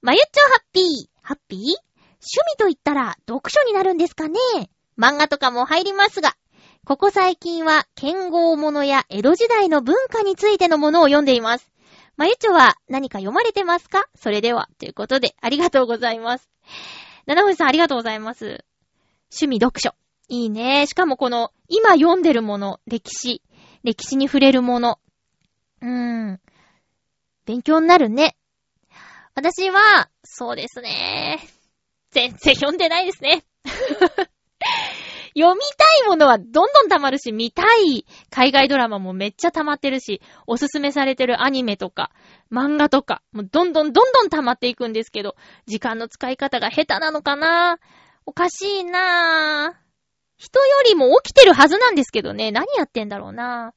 [0.00, 0.84] まゆっちょハッピー。
[1.20, 1.58] ハッピー？
[1.58, 4.38] 趣味と言ったら読書になるんですかね
[4.98, 6.34] 漫画とかも入りますが、
[6.86, 11.70] ここ最近は剣豪物や江戸時代の文化についてのものを読んでいます。
[12.16, 14.06] まゆっちょは何か読まれてますか？
[14.18, 16.48] それでは、ということで、ありがとうございます。
[17.26, 18.64] 七星さんありがとうございます。
[19.30, 19.90] 趣味読書。
[20.28, 20.86] いいね。
[20.86, 23.42] しかもこの、今読んでるもの、歴史。
[23.84, 24.98] 歴史に触れるもの。
[25.82, 26.40] うーん。
[27.44, 28.36] 勉強になるね。
[29.34, 31.38] 私は、そうですね。
[32.10, 33.44] 全然読んでないですね。
[35.38, 42.10] 読みたいものはどんどん溜まるし、見たい海外ドラマもめっちゃ溜まってるし、おすすめされてるアニメとか、
[42.50, 45.36] 漫画とか、もうどんどんどんどん溜まっていくんですけど、
[45.66, 47.78] 時間の使い方が下手なのかな？
[48.24, 49.85] おかしいなぁ。
[50.36, 53.72] 人よりも起きてるはずなんですけどね、何やってんだろうな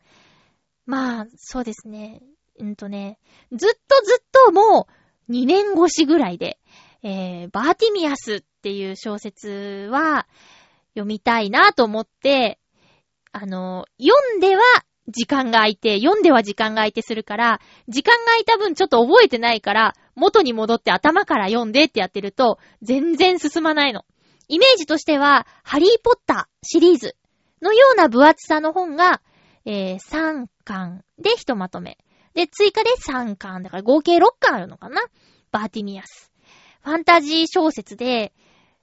[0.86, 2.22] まあ、そうですね。
[2.60, 3.20] うんとね、
[3.52, 4.88] ずっとずっとも
[5.30, 6.60] う2年越しぐらいで、
[7.04, 10.28] えー、バーティミアスっていう小説は
[10.94, 12.60] 読みたいなと思って、
[13.32, 14.62] あの、読んでは
[15.08, 24.04] 時間が空いて、読んでは時間が空いてするから、時間が空いた分ちょっと覚えてないから、元に戻って頭から読んでってやってると、全然進まないの。
[24.50, 27.16] イメージとしては、ハリーポッターシリーズ
[27.62, 29.22] のような分厚さの本が、
[29.64, 32.00] えー、3巻でひとまとめ。
[32.34, 33.62] で、追加で3巻。
[33.62, 35.02] だから合計6巻あるのかな？
[35.52, 36.32] バーティミアス。
[36.84, 38.34] ファンタジー小説で、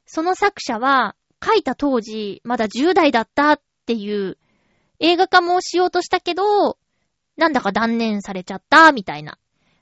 [0.07, 4.38] その作者は、書いた当時、まだ10代だったっていう、
[5.00, 6.79] 映画化もしようとしたけど、
[7.37, 9.38] なんだか断念されちゃった、みたいな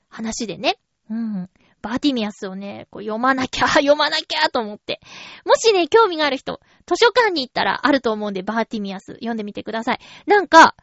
[0.09, 0.77] 話でね。
[1.09, 1.49] うん。
[1.85, 4.99] バーティミアスをね、こう読まなきゃ、 読まなきゃと思って。
[5.45, 9.99] もしね、興味がある人、図書館に行ったらあると思うんで、バーティミアス読んでみてください。
[10.25, 10.75] なんか、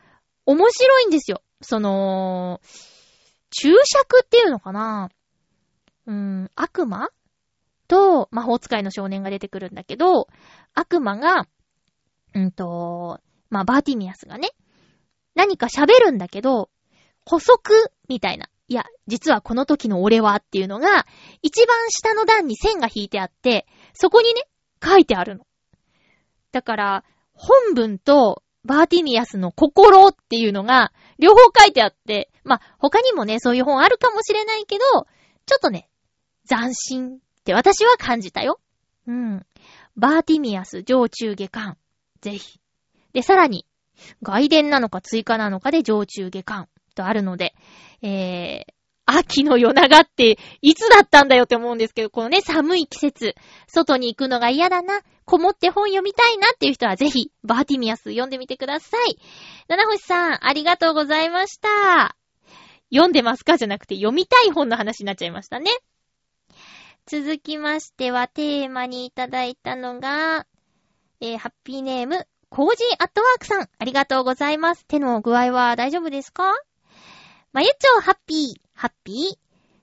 [0.46, 1.42] 面白いんですよ。
[1.60, 2.60] その、
[3.50, 5.10] 注釈っていうのかな
[6.06, 7.08] うーん、悪魔？
[7.88, 10.28] と魔法使いの少年が出てくるんだけど、
[10.72, 11.48] 悪魔が、
[12.32, 14.50] うんと、まあ、バーティミアスがね、
[15.34, 16.70] 何か喋るんだけど、
[17.26, 18.46] 補足みたいな。
[18.68, 21.06] いや、実はこの時の俺はっていうのが、
[21.42, 24.48] 一番下の段に線が引いてあって、そこにね、
[24.82, 25.46] 書いてあるの。
[26.52, 34.84] だから、本文とバーティミアスの心っていうのが、両方書いてあって、まあ、他にもね、そういう本あるかもしれないけど、
[35.46, 35.88] ちょっとね、
[36.48, 38.60] 斬新って私は感じたよ。
[39.06, 39.46] うん。
[39.96, 41.76] バーティミアス上中下巻。
[42.20, 42.60] ぜひ。
[43.12, 43.66] で、さらに、
[44.22, 47.54] 外伝なのか追加なのかで上中下巻とあるので、
[48.02, 48.72] えー、
[49.04, 53.34] 秋の夜長っていつだったんだよって思うんですけど、このね、寒い季節、
[53.66, 59.18] 外に行くのが嫌だな、こもって本読みたいなっていう人はぜひ、バーティミアス読んでみてください。
[59.68, 62.16] 七星さん、ありがとうございました。
[62.92, 63.56] 読んでますか？
[63.56, 65.70] じゃなくて、読みたい本の話になっちゃいましたね。
[67.06, 70.46] 続きましては、テーマにいただいたのが、
[71.20, 74.84] えー、ハッピーネーム、コージーアットワークさん、ありがとうございます。
[74.86, 76.44] 手の具合は大丈夫ですか？
[77.54, 79.16] まゆちょハッピー、ハッピー？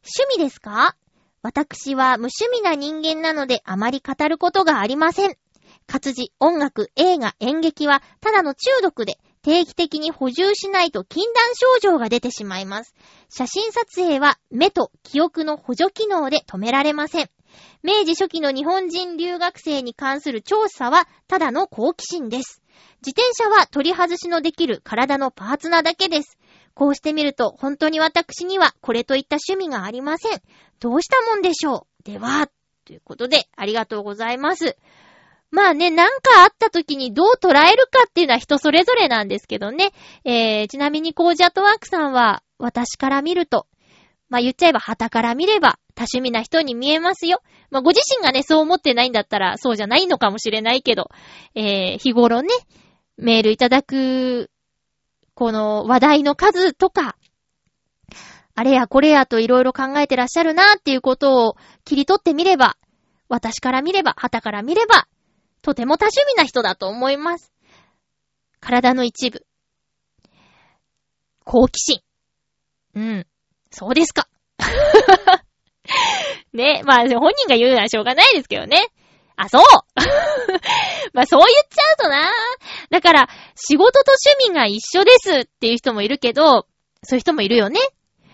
[0.02, 0.96] 趣味ですか？
[1.44, 5.38] 私は無趣味な人間なのであまり語ることがありません。
[5.86, 12.96] 活字、音楽、映画、演劇はただの中毒で定期的に補充しないと禁断症状が出てしまいます。
[13.30, 17.30] 写真撮影は目と記憶の補助機能で止められません。
[17.84, 22.64] 明治初期の日本人留学生に関する調査はただの好奇心です。
[23.06, 26.39] 自転車は取り外しのできる体のパーツなだけです。
[26.80, 30.40] こうしてみると本当に私にはこれといった趣味がありません。
[30.80, 32.48] どうしたもんでしょうでは、
[32.86, 34.78] ということでありがとうございます。
[35.52, 39.92] まあね、なんかあった時にどう捉えるかっていうのは人それぞれなんですけどね。
[40.24, 43.68] えー、ちなみにコージャットワークさんは私から見ると、
[44.30, 47.42] まあ言っちゃえば旗から見れば多趣味な人に見えますよ。
[47.72, 51.10] まあご自身がね、そう思ってないんだったらそうじゃないのかもしれないけど、
[51.56, 52.48] えー、日頃ね、
[53.18, 54.50] メールいただく、
[55.40, 57.16] この話題の数とか、
[58.56, 62.76] あれやこれやといろいろ考えてらっしゃるなっていうことを切り取ってみれば、
[63.30, 65.08] 私から見れば、旗から見れば、
[65.62, 67.54] とても多趣味な人だと思います。
[68.60, 69.46] 体の一部。
[71.46, 72.02] 好奇心。
[72.96, 73.28] うん。
[73.72, 74.28] そうですか。
[76.52, 78.90] ね、まあ本人が言うのはしょうがないですけどね。
[79.42, 79.62] あ、そう
[81.14, 82.30] まそう言っちゃうとな。
[82.90, 86.68] だから、仕事と趣味が一緒ですっていう人もいるけど、
[87.04, 87.80] そういう人もいるよね。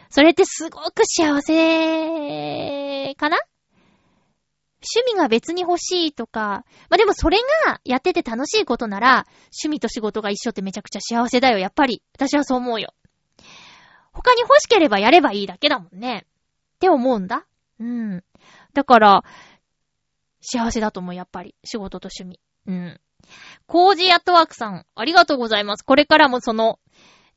[0.10, 3.38] それってすごく幸せかな？
[4.98, 12.02] 趣味が別に欲しいとか、まあ、でもそれがやってて楽しいことなら、趣味と仕事が一緒ってめちゃくちゃ幸せだよ、やっぱり。
[12.14, 12.94] 私はそう思うよ。
[14.12, 16.26] 他に欲しければやればいいだけだもんね。
[16.76, 17.46] って思うんだ。
[17.80, 18.24] うん。
[18.74, 19.24] だから、
[20.46, 21.56] 幸せだと思う、やっぱり。
[21.64, 22.40] 仕事と趣味。
[22.68, 23.02] うん。
[23.66, 25.84] コージーアットワークさん、ありがとうございます。
[25.84, 26.80] これからもその、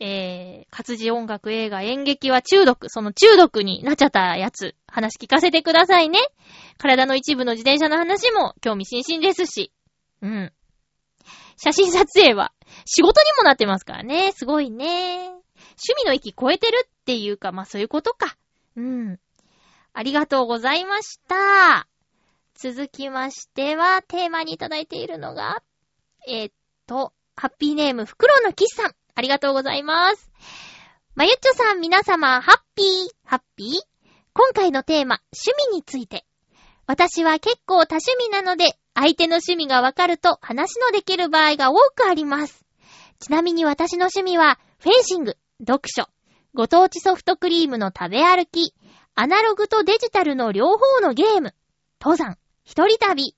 [0.00, 6.20] えー、活字音楽、映画、演劇は中毒、その中毒になっちゃったやつ、話聞かせてくださいね。
[6.76, 9.72] 体の一部の自転車の話も興味津々ですし。
[10.22, 10.52] うん。
[11.56, 12.52] 写真撮影は
[12.84, 14.32] 仕事にもなってますからね。
[14.32, 15.30] すごいね。
[15.60, 18.36] 趣味の域超えてるっていうか、まあそういうことか。
[18.76, 19.18] うん。
[19.92, 21.88] ありがとうございました。
[22.60, 25.62] 続きましては、テーマにいただいているのが、
[26.26, 26.52] えー、っ
[26.88, 28.94] と、ハッピーネーム、フクロウのキスさん。
[29.14, 30.28] ありがとうございます。
[31.14, 32.86] まゆっちょさん、皆様、ハッピー、
[33.24, 33.68] ハッピー？
[34.32, 36.24] 今回のテーマ、趣味について。
[36.88, 42.64] 私は結構多趣味なので、相手の趣味がわかると話のできる場合が多くあります。
[43.20, 46.08] ちなみに私の趣味は、フェンシング、読書、
[46.54, 48.74] ご当地ソフトクリームの食べ歩き、
[49.14, 51.54] アナログとデジタルの両方のゲーム、
[52.00, 52.36] 登山、
[52.68, 53.34] 一人旅、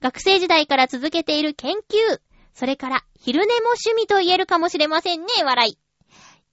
[0.00, 2.20] 学生時代から続けている研究、
[2.52, 5.78] それから昼寝も趣味と言えるかもしれませんね、笑い。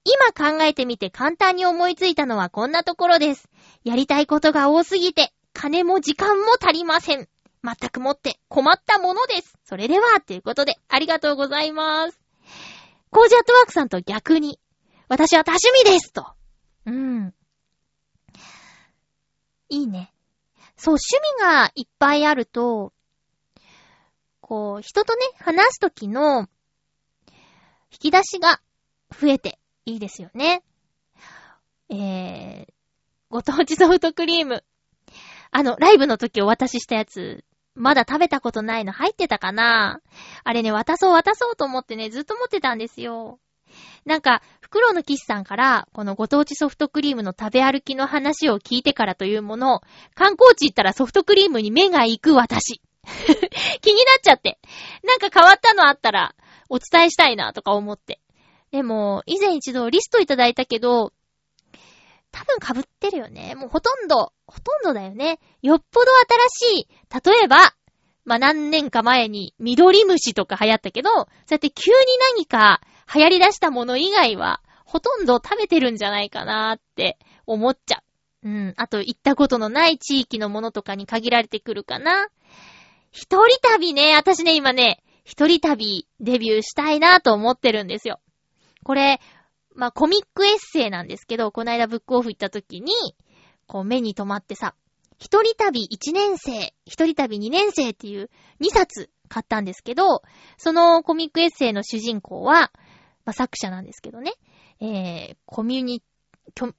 [0.03, 3.49] 今考えてみて簡単に思いついたのはこんなところです。
[3.83, 7.27] やりたいことが多すぎて、金も時間も足りません。
[7.63, 9.57] 全くもって困ったものです。
[9.65, 12.19] それでは、ということで、ありがとうございます。
[13.09, 14.59] コージアットワークさんと逆に、
[15.07, 16.27] 私は多趣味ですと。
[16.85, 17.33] うん。
[19.69, 20.13] いいね。
[20.81, 22.93] そう、趣味がいっぱいあると、
[24.39, 26.47] こう、人とね、話すときの、
[27.91, 28.61] 引き出しが
[29.11, 30.63] 増えていいですよね。
[31.89, 32.73] えー、
[33.29, 34.63] ご当地ソフトクリーム。
[35.51, 37.43] あの、ライブの時お渡ししたやつ、
[37.75, 39.99] まだ食べたことないの入ってたかな？
[40.45, 43.39] あれね、渡そう渡そうと思ってね、ずっと持ってたんですよ。
[44.05, 49.81] なんか、袋の騎士さんから、このご当地ソフトクリームの食べ歩きの話を聞いてからというもの、
[50.15, 52.81] 観光地行ったらソフトクリームに目が行く私。
[53.81, 54.59] 気になっちゃって。
[55.03, 56.35] なんか変わったのあったら、
[56.69, 58.19] お伝えしたいなとか思って。
[58.71, 61.13] でも、以前一度リストいただいたけど、
[62.31, 63.55] 多分被ってるよね。
[63.55, 65.39] もうほとんど、ほとんどだよね。
[65.61, 66.11] よっぽど
[66.59, 66.87] 新しい。
[67.25, 67.73] 例えば、
[68.25, 71.95] まあ、何年か前に緑虫とか流行ったけど、そうやって急に
[72.35, 72.81] 何か
[73.13, 78.03] 流行り出したもの以外は、ほとんど食べてるんじゃないかなって思っちゃ
[78.43, 78.49] う。
[78.49, 78.73] うん。
[78.77, 82.27] あと、行ったことのない地域のものとかに限られてくるかな。
[83.11, 88.19] 一人旅ね、私ね、今ね、一人旅デビューしたいなと思ってるんですよ。
[88.83, 89.19] これ、
[89.75, 92.93] まあ、コミックエッセイなんですけど、この間ブックオフ行った時に、
[93.67, 94.75] こう目に留まってさ、
[95.19, 98.29] 一人旅1年生、一人旅2年生っていう
[98.61, 100.23] 2冊買ったんですけど、
[100.57, 102.71] そのコミックエッセイの主人公は、
[103.29, 104.33] まあ、作者なんですけどね、
[104.81, 106.01] えー、コミュニ、
[106.55, 106.75] きょ、ん？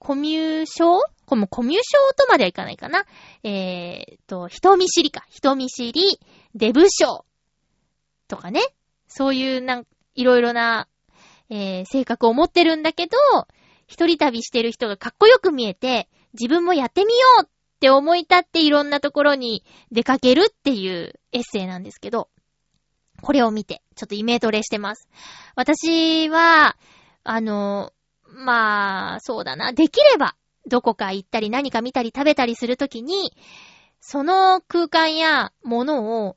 [0.00, 1.00] コミュ障？
[1.26, 3.04] このコミュ障とまではいかないかな。
[3.44, 5.24] えーと、人見知りか。
[5.30, 6.18] 人見知り、
[6.56, 7.24] デブ症
[8.26, 8.60] とかね。
[9.06, 10.88] そういうなん、いろいろな、
[11.50, 13.16] えー、性格を持ってるんだけど、
[13.86, 22.28] 一人旅してる人がかっこよく見えて、自分もやってみようって思い立っていろんなところに出かけるっていうエッセイなんですけど、
[23.20, 25.08] これを見て、ちょっとイメトレしてます。
[25.56, 26.76] 私は、
[27.24, 27.92] あの、
[28.24, 29.72] まあ、そうだな。
[29.72, 33.32] できれば、どこか行ったり何か見たり食べたりするときに、
[34.00, 36.36] その空間やものを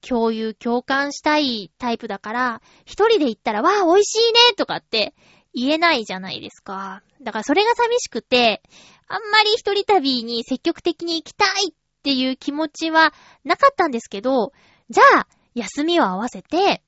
[0.00, 5.14] 共有、共感したいタイプだから、一人で行ったら、わあ、美味しいねとかって
[5.54, 7.02] 言えないじゃないですか。
[7.22, 8.62] だからそれが寂しくて、
[9.08, 13.12] あんまり一人旅に積極的に行きたいっていう気持ちは
[13.44, 14.52] なかったんですけど、
[14.90, 15.26] じゃあ、
[15.58, 16.82] 休みを合わせて、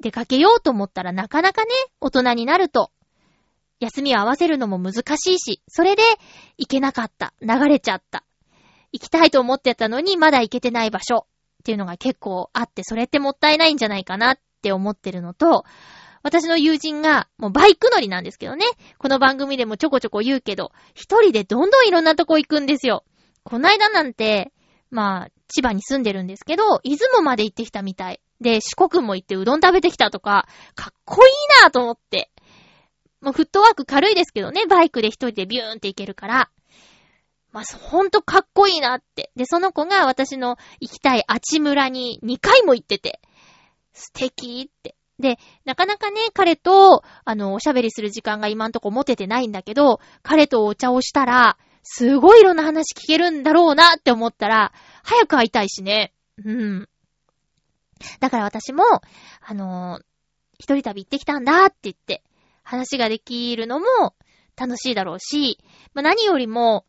[0.00, 1.70] 出かけようと思ったらなかなかね、
[2.00, 2.90] 大人になると、
[3.80, 6.02] 休みを合わせるのも難しいし、それで
[6.56, 7.34] 行けなかった。
[7.40, 8.24] 流れちゃった。
[8.92, 11.26] 行きたいと思ってたのにまだ行けてない場所
[11.60, 15.64] っていうのが結構あって、それってもったいないんじゃないかなって思ってるのと、
[16.22, 18.66] 私の友人が、もうバイク乗りなんですけどね。
[18.98, 23.04] この番組でもちょこちょこ言うけど、一人でどんどんいろんなとこ行くんですよ。
[23.42, 24.52] こないだなんて、
[24.90, 28.20] まあ、千葉に住んでるんですけど、出雲まで行ってきたみたい。
[28.40, 32.30] で、四国も行ってうどん食べてきたとか、かっこいいなぁと思って。
[33.20, 36.50] もうフットワーク軽いですけどね、バイクで一人でビューンって行けるから。
[37.52, 39.30] まあ、ほんとかっこいいなって。
[39.36, 43.20] で、その子が私の行きたいあち村に2回も行ってて、
[43.92, 44.94] 素敵って。
[45.18, 54.72] で、なかなかね、彼と、あの、おしゃべりする時間が今んとこ持ててないんだけど、彼とお茶をしたら、すごいいろんな話聞けるんだろうなって思ったら、
[55.02, 56.12] 早く会いたいしね。
[56.44, 56.88] うん。
[58.20, 58.84] だから私も、
[59.40, 60.02] あのー、
[60.58, 62.22] 一人旅行ってきたんだって言って、
[62.62, 63.86] 話ができるのも
[64.56, 65.58] 楽しいだろうし、
[65.94, 66.84] まあ、何よりも、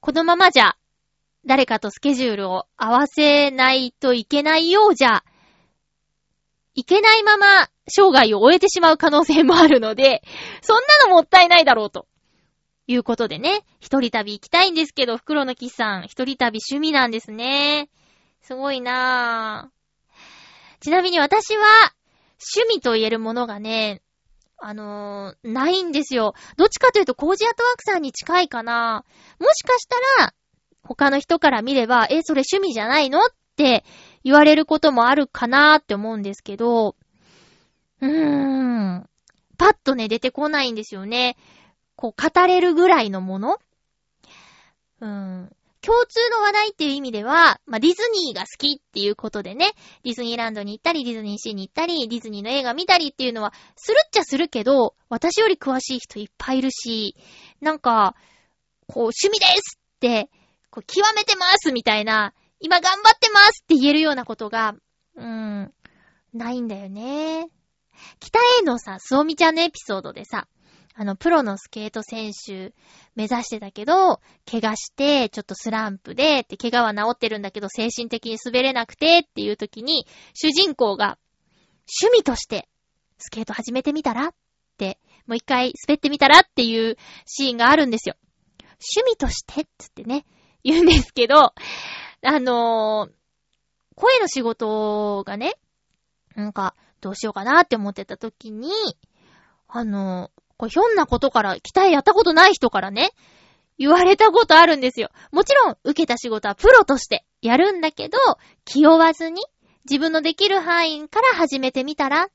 [0.00, 0.76] このままじゃ、
[1.46, 5.22] 誰かとスケジュールを合わせないといけないようじゃ、
[6.74, 10.22] いけないまま生涯を終えてしまう可能性もあるので、
[10.62, 12.06] そんなのもったいないだろうと。
[12.90, 17.88] いうことでね、一人旅行きたいんですけど、袋のキスさん、一人旅趣味なんですね。
[18.42, 20.80] すごいなぁ。
[20.80, 21.62] ちなみに私は、
[22.56, 24.02] 趣味と言えるものがね、
[24.58, 26.34] あのー、ないんですよ。
[26.56, 29.04] どっちかというと、コージアトワークさんに近いかな。
[29.38, 30.34] もしかしたら、
[30.82, 33.20] 他の人から見れば、え、それ趣味じゃないの？
[33.20, 33.84] って
[34.24, 36.96] 言われることもあるかなって思うんですけど、
[38.00, 39.06] うーん。
[39.58, 41.36] パッとね、出てこないんですよね。
[42.00, 43.58] こう、語れるぐらいのもの？
[45.02, 45.52] うん。
[45.82, 49.72] 共通の話題っていう意味では、まあ、ディズニーが好きっていうことでね、
[50.02, 57.16] ディズニーランドに行ったり、ディズニーシーに行ったり、ディズニーの映画見たりっていうのは、するっちゃするけど、私より詳しい人いっぱいいるし、
[57.60, 58.14] なんか、
[58.86, 60.30] こう、趣味ですって、
[60.70, 64.74] こう、極めてますみたいな、今頑張ってますって言えるようなことが、
[65.16, 65.74] うーん、
[66.32, 67.50] ないんだよね。
[68.20, 70.46] 北へのさ、すおみちゃんのエピソードでさ、
[71.00, 72.74] あの、プロのスケート選手
[73.16, 81.16] 目指してたけど、怪我して、ちょっとスランプで、って怪我は治ってるんだけど、精神的に滑れなくてっていう時に、主人公が、
[82.02, 82.68] 趣味として、
[83.16, 84.34] スケート始めてみたらっ
[84.76, 88.16] て、もう一回滑ってみたらっていうシーンがあるんですよ。
[88.94, 90.26] 趣味としてっつってね、
[90.64, 91.54] 言うんですけど、あ
[92.22, 93.12] のー、
[93.94, 95.54] 声の仕事がね、
[96.34, 98.70] なんか、どうしようかなって思ってた時に、
[99.66, 100.30] あの、
[100.60, 103.12] こうひょんなことから、期待やったことない人からね、
[103.78, 105.08] 言われたことあるんですよ。
[105.32, 108.18] もちろん、受けた仕事はプロとしてやるんだけど、
[108.66, 109.40] 気負わずに、
[109.88, 112.28] 自分のできる範囲から始めてみたら、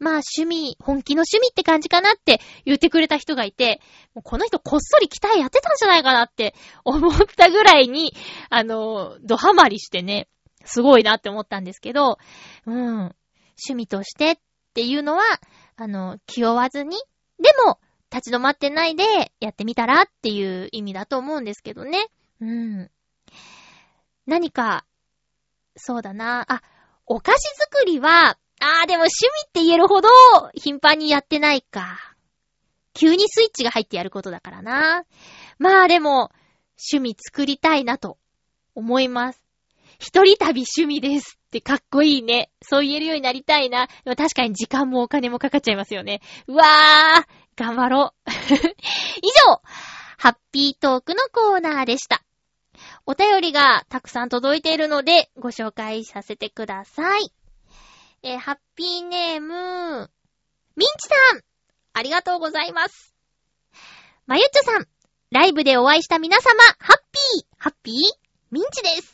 [0.00, 3.80] まあ趣味、本気の趣味って感じかなって言ってくれた人がいて、
[4.16, 8.16] もうこの人こっそり期待やってたんじゃないかなって思ったぐらいに、
[8.50, 10.26] あの、ドハマりしてね、
[10.64, 12.18] すごいなって思ったんですけど、
[12.66, 14.36] うん、趣味としてっ
[14.74, 15.22] ていうのは、
[15.76, 16.96] あの、気負わずに、
[17.38, 17.78] でも、
[18.12, 22.06] 立ち止まってないでやってみたらっていう意味だと思うんですけどね。
[22.40, 22.90] うん。
[24.26, 24.86] 何か、
[25.76, 26.44] そうだな。
[26.48, 26.62] あ、
[27.06, 30.08] お菓子作りは、あーでも趣味って言えるほど
[30.54, 32.14] 頻繁にやってないか。
[32.94, 35.04] 急にスイッチが入ってやることだからな。
[35.58, 36.30] まあでも、
[36.92, 38.18] 趣味作りたいなと
[38.74, 39.42] 思います。
[39.98, 42.50] 一人旅趣味ですってかっこいいね。
[42.62, 43.86] そう言えるようになりたいな。
[44.04, 46.20] でも確かに時間もお金もかかっちゃいますよね。
[46.48, 47.26] うわー
[47.56, 48.30] 頑張ろう。
[49.22, 49.62] 以上、
[50.18, 52.24] ハッピートークのコーナーでした。
[53.06, 57.32] お便りがたくさん届いているので、ご紹介させてください。
[58.24, 60.10] えー、ハッピーネーム、
[60.74, 61.42] ミンチさん
[61.92, 63.14] ありがとうございます。
[64.26, 64.88] まゆっちょさん、
[65.30, 67.94] ライブでお会いした皆様、ハッピーハッピー？
[68.50, 69.13] ミンチです。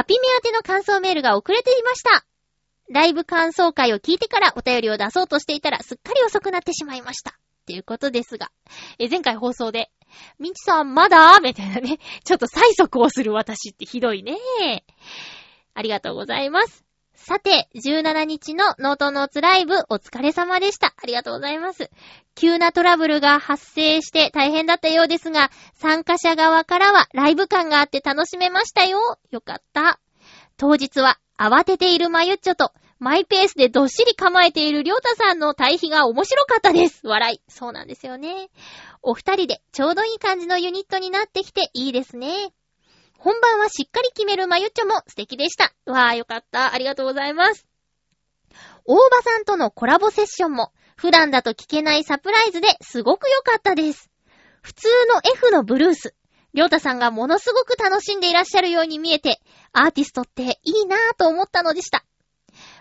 [0.00, 2.24] ハピメ宛ての感想メールが遅れていました。
[2.88, 7.32] ライブ感想会を聞いてからお便りを出そうとしていたらすっかり遅くなってしまいました。
[7.32, 7.34] っ
[7.66, 8.50] ていうことですが、
[8.98, 9.90] え前回放送で、
[10.38, 14.38] ミンチさんまだみたいなね、ちょっと催促をする私ってひどいね。
[15.74, 16.89] ありがとうございます。
[17.22, 20.94] さて、17日のノートノーツライブお疲れ様でした。
[20.96, 21.90] ありがとうございます。
[22.34, 28.98] 急なトラブルが発生して大変だったようですが、参加者側からはライブ感があって楽しめましたよ。
[29.30, 30.00] よかった。
[30.56, 37.06] 当日は慌てているマユッチョとマイペースでどっしり構えているりょうたさんの対比が面白かったです。
[37.06, 37.40] 笑い。
[37.48, 38.48] そうなんですよね。
[39.02, 42.52] お二人でちょうどいい感じのユニットになってきていいですね。
[43.22, 45.74] 本番はしっかり決めるまゆっちょも素敵でした。
[45.84, 46.72] わーよかった。
[46.72, 47.66] ありがとうございます。
[48.86, 54.10] 大場さんとのコラボセッションも普段だと聞けないサプライズですごく良かったです。
[54.62, 56.14] 普通の F のブルース。
[56.54, 59.38] りょうたさんがものすごく楽しんでいらっしゃるように見えて、
[59.74, 62.06] アーティストっていいなぁと思ったのでした。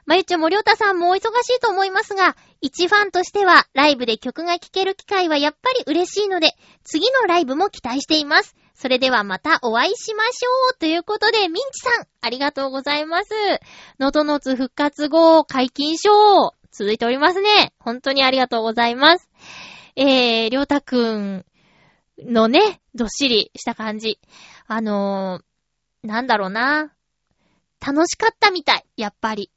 [0.09, 1.21] まゆちょもりょうたさんもお忙し
[1.55, 8.55] いと思いますが、一ファンとしてはライブで曲が聴ける機会はやっぱり嬉しいので、次のライブも期待しています。
[8.73, 13.29] それではまたお会いしましょうということで、ミンチさん、ありがとうございます。
[13.99, 16.09] のとのつ復活後、解禁賞、
[16.71, 17.75] 続いておりますね。
[17.77, 19.29] 本当にありがとうございます。
[19.95, 21.45] えー、りょうたくん
[22.17, 24.19] のね、どっしりした感じ。
[24.65, 26.95] あのー、なんだろうな。
[27.79, 29.51] 楽しかったみたい、やっぱり。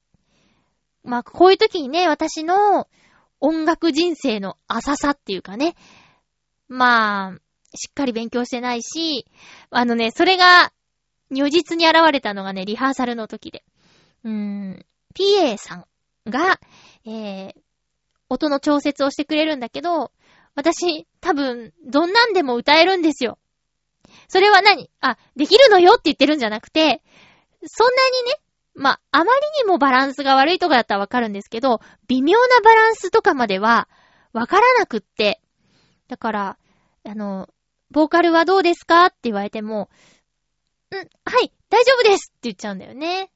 [1.05, 2.89] まあ、こういう時にね、私の
[3.41, 5.75] 音楽人生の浅さっていうかね。
[6.69, 7.39] まあ、
[7.75, 9.27] しっかり勉強してないし、
[9.71, 10.73] あのね、それが、
[11.31, 13.65] 如実に現れたのがね、リハーサルの時で。
[14.25, 15.87] うーん、PA さん
[16.31, 16.61] が、
[17.05, 17.55] えー、
[18.29, 20.13] 音の調節をしてくれるんだけど、
[20.55, 23.39] 私、多分、どんなんでも歌えるんですよ。
[24.29, 24.91] それは何？
[25.01, 27.03] あ、できるのよって言ってるんじゃなくて、
[27.65, 28.42] そんなにね、
[28.75, 33.89] まあ、あまりにもバランスが悪いとかだったらわかるんですけど、微妙なバランスとかまでは
[34.33, 35.41] わからなくって。
[36.09, 36.59] だから、
[37.05, 37.49] あの、
[37.91, 39.91] ボーカルはどうですかって言われても、
[40.91, 41.03] ん、は
[41.43, 43.31] い、大丈夫ですって言っちゃうんだよね。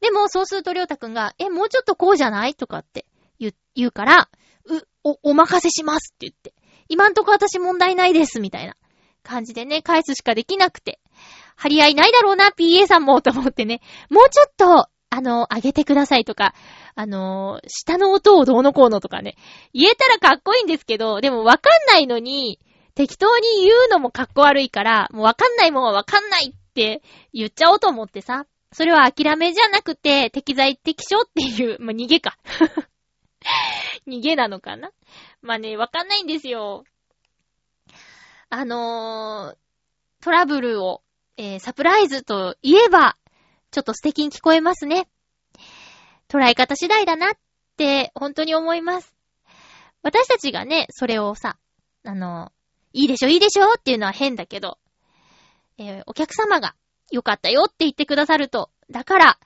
[0.00, 3.06] でも、そうするとりょうたくんが、え、もうちょっとこうじゃないとかって
[3.38, 4.28] 言う、言うから、
[4.64, 6.54] う、お、お任せしますって言って。
[6.88, 8.76] 今んとこ私問題ないです、みたいな
[9.22, 11.00] 感じでね、返すしかできなくて。
[11.58, 13.80] 張り合いないだろうな、PA さんも、と思ってね。
[14.10, 16.54] もうちょっと、あの、上げてくださいとか、
[16.94, 19.34] あの、下の音をどうのこうのとかね。
[19.74, 22.60] 言えたらかっこいいんですけど、でもわかんないのに、
[22.94, 27.02] 適当に言うのもかっこ悪いから、もうわかんないもんはわかんないって
[27.32, 28.46] 言っちゃおうと思ってさ。
[28.72, 32.38] それは諦めじゃなくて、適材適所っていう、まあ、逃げか。
[34.06, 34.90] 逃げなのかな
[35.42, 36.84] まあね、わかんないんですよ。
[38.50, 41.02] あのー、トラブルを、
[41.38, 43.16] えー、サプライズと言えば、
[43.70, 45.08] ちょっと素敵に聞こえますね。
[46.28, 47.30] 捉え方次第だなっ
[47.76, 49.14] て、本当に思います。
[50.02, 51.56] 私たちがね、それをさ、
[52.04, 52.50] あの、
[52.92, 54.78] いいでしょ、いいでしょっていうのは変だけど、
[55.78, 56.74] えーお客様が
[57.12, 59.38] 良かったよって言ってくださると、だから、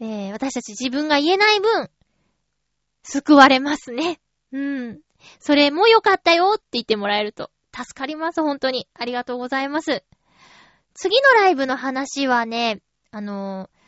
[0.00, 1.90] えー私たち自分が言えない分、
[3.04, 4.20] 救われますね。
[4.50, 5.00] うん。
[5.38, 8.88] それも良かったよって言ってもらえると、助かります、本当に。
[8.94, 10.02] ありがとうございます。
[11.00, 12.80] 次のライブの話はね、
[13.12, 13.78] あのー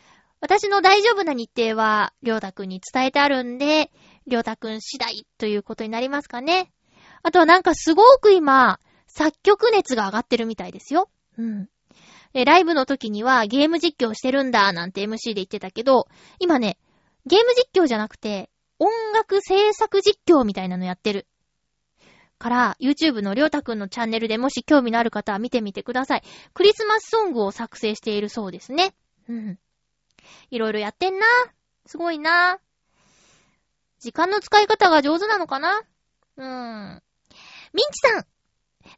[0.43, 3.91] 私の大丈夫な日程は、りょうたくんに伝えてあるんで、
[4.27, 6.73] りょうたくん次第ということになりますかね。
[7.23, 11.11] あとはなんかすごく今、作曲熱が上がってるみたいですよ。
[11.37, 11.69] うん。
[12.33, 16.09] で、ライブの時にはゲーム実況してるんだなんて MC で言ってたけど、
[16.39, 16.79] 今ね、
[17.27, 18.49] ゲーム実況じゃなくて、
[18.79, 21.27] 音楽制作実況みたいなのやってる。
[22.41, 26.23] から、YouTube のりょうたくんのチャンネルでもし興味のある方は見てみてください。
[26.55, 28.95] クリスマスソングを作成しているそうですね。
[29.29, 29.59] うん。
[30.51, 31.27] いろいろやってんな。
[31.87, 32.59] すごいな。
[34.01, 35.83] 時間の使い方が上手なのかな？
[36.37, 37.03] うーん。
[37.73, 38.27] ミンチさん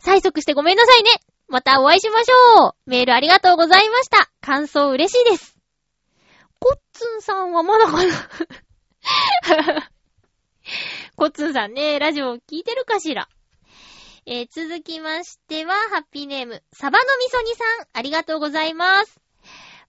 [0.01, 1.11] 催促してごめんなさいね
[1.47, 5.59] またお会いしましょうメールありがとうございました感想嬉しいです
[6.59, 8.03] コッツンさんはまだか
[9.72, 9.91] な
[11.14, 13.28] コッツンさんね、ラジオ聞いてるかしら？
[14.24, 19.20] えー、続きましては、ハッピーネーム、サバのみそにさん、ありがとうございます。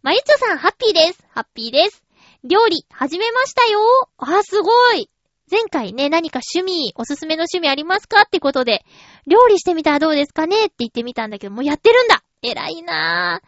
[0.02, 1.24] まゆちょさん、ハッピーです。
[1.30, 2.04] ハッピーです。
[2.44, 3.80] 料理、始めましたよ。
[4.18, 5.10] あ、すごい。
[5.50, 8.24] 前回ね、何か趣味、おすすめの趣味ありますか？
[8.24, 8.84] ってことで、
[9.26, 10.66] 料理してみたらどうですかね？
[10.66, 13.48] って言ってみたんだけど、もうやってるんだ偉いなぁ。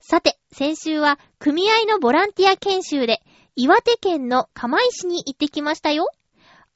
[0.00, 3.22] さて、先週は、組合のボランティア研修で、
[3.56, 6.10] 岩手県の釜石に行ってきましたよ。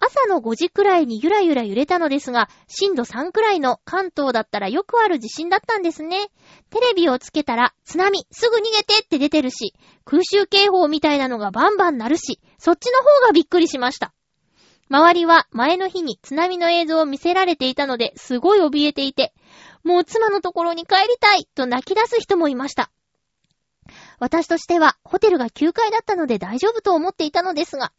[0.01, 6.29] 朝の5時くらいにゆらゆら揺れたのですが、震度3くらいの関東だったらよくある地震だったんですね。
[6.71, 9.75] テレビをつけたら、津波、すぐ逃げてって出てるし、
[10.05, 14.13] 空襲警報みたいなのがバンバン鳴るし、そっちの方がびっくりしました。
[14.91, 19.35] 周りは前の日に津波の映像を見せられていたので、すごい怯えていて、
[19.85, 22.91] もう妻のところに帰りたいと泣き出す人もいました。
[24.19, 27.93] 私としては、ホテルが9階だったので大丈夫と思っていたのですが、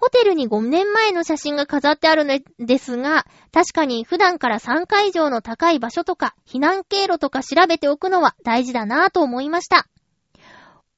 [0.00, 9.86] ホテルに5年前の写真が飾ってあるのですが、確かに普段から3階以上の高い場所とか、避難経路とか調べておくのは大事だなぁと思いました。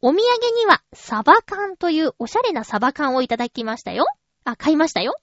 [0.02, 0.22] お土産
[0.56, 4.06] には、サバ缶というおしゃれなサバ缶をいただきましたよ。
[4.44, 5.14] あ、買いましたよ。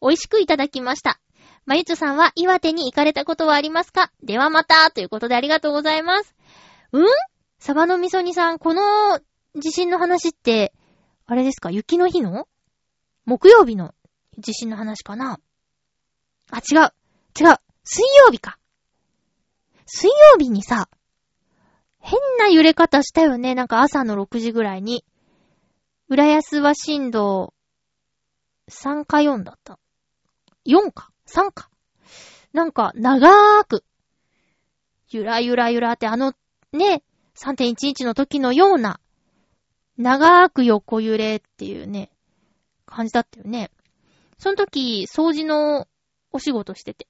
[0.00, 1.20] 美味しくいただきました。
[1.66, 4.10] まゆちょさんは岩手に行かれたことはありますか？
[4.22, 6.34] ではまたということでありがとうございます。
[6.92, 7.06] うん？
[7.58, 9.20] サバのみそ煮さん、この
[9.54, 10.72] 地震の話って、
[11.26, 11.70] あれですか？
[11.70, 12.48] 雪の日の？
[13.28, 13.94] 木曜日の
[14.38, 15.38] 地震の話かな？
[16.50, 16.94] あ、違う。
[17.38, 17.56] 違う。
[17.84, 18.58] 水曜日か。
[19.84, 20.88] 水曜日にさ、
[21.98, 23.54] 変な揺れ方したよね。
[23.54, 25.04] なんか朝の6時ぐらいに。
[26.08, 27.52] 浦安は震度
[28.70, 29.78] 3か4だった。
[30.66, 31.68] 4か ?3 か？
[32.54, 33.84] なんか、長ーく、
[35.10, 36.32] ゆらゆらゆらってあの、
[36.72, 37.02] ね、
[37.36, 39.00] 3.11の時のような、
[39.98, 42.10] 長ーく横揺れっていうね、
[42.88, 43.70] 感じだったよね。
[44.38, 45.86] その時、掃除の
[46.32, 47.08] お仕事してて。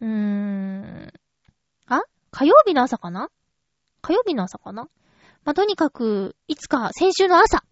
[0.00, 1.12] うーん。
[1.86, 2.02] あ？
[2.30, 3.28] 火曜日の朝かな？
[4.02, 4.88] 火曜日の朝かな？
[5.44, 7.64] まあ、とにかく、いつか、先週の朝、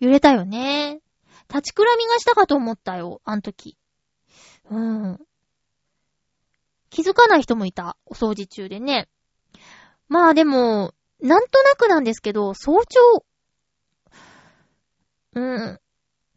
[0.00, 1.00] 揺れたよね。
[1.48, 3.78] 立ちくらみがしたかと思ったよ、あの時。
[4.70, 5.18] うん。
[6.90, 9.08] 気づかない人もいた、お掃除中でね。
[10.08, 13.24] まあでも、なんとなくなんですけど、早朝、
[15.36, 15.80] うん。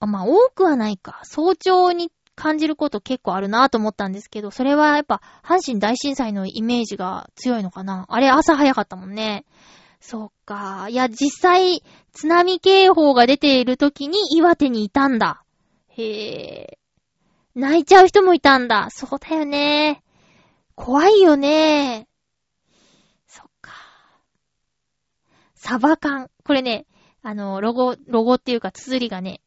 [0.02, 1.22] まあ、多くはないか。
[1.24, 8.06] 早朝に感じること結構あるなと思ったんですけど、それはやっぱ、阪神大震災のイメージが強いのかな。
[8.10, 9.45] あれ朝早かったもんね。
[10.02, 10.88] そっか。
[10.89, 11.82] いや、実際、
[12.12, 15.43] 津波警報が出ている時に岩手にいたんだ。
[15.88, 16.78] へえ。
[17.56, 18.89] 泣いちゃう人もいたんだ。
[18.89, 20.04] そうだよね。
[20.76, 22.08] 怖いよね。
[23.28, 23.72] そっか。
[25.56, 26.30] サバ缶。
[26.45, 26.86] これね、
[27.22, 29.41] あの、ロゴ、ロゴっていうか綴りがね、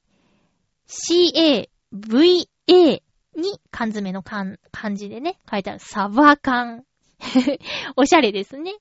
[0.88, 5.78] CAVA に缶詰の缶、漢字でね、書いてある。
[5.80, 6.84] サバ缶。
[7.96, 8.74] おしゃれですね。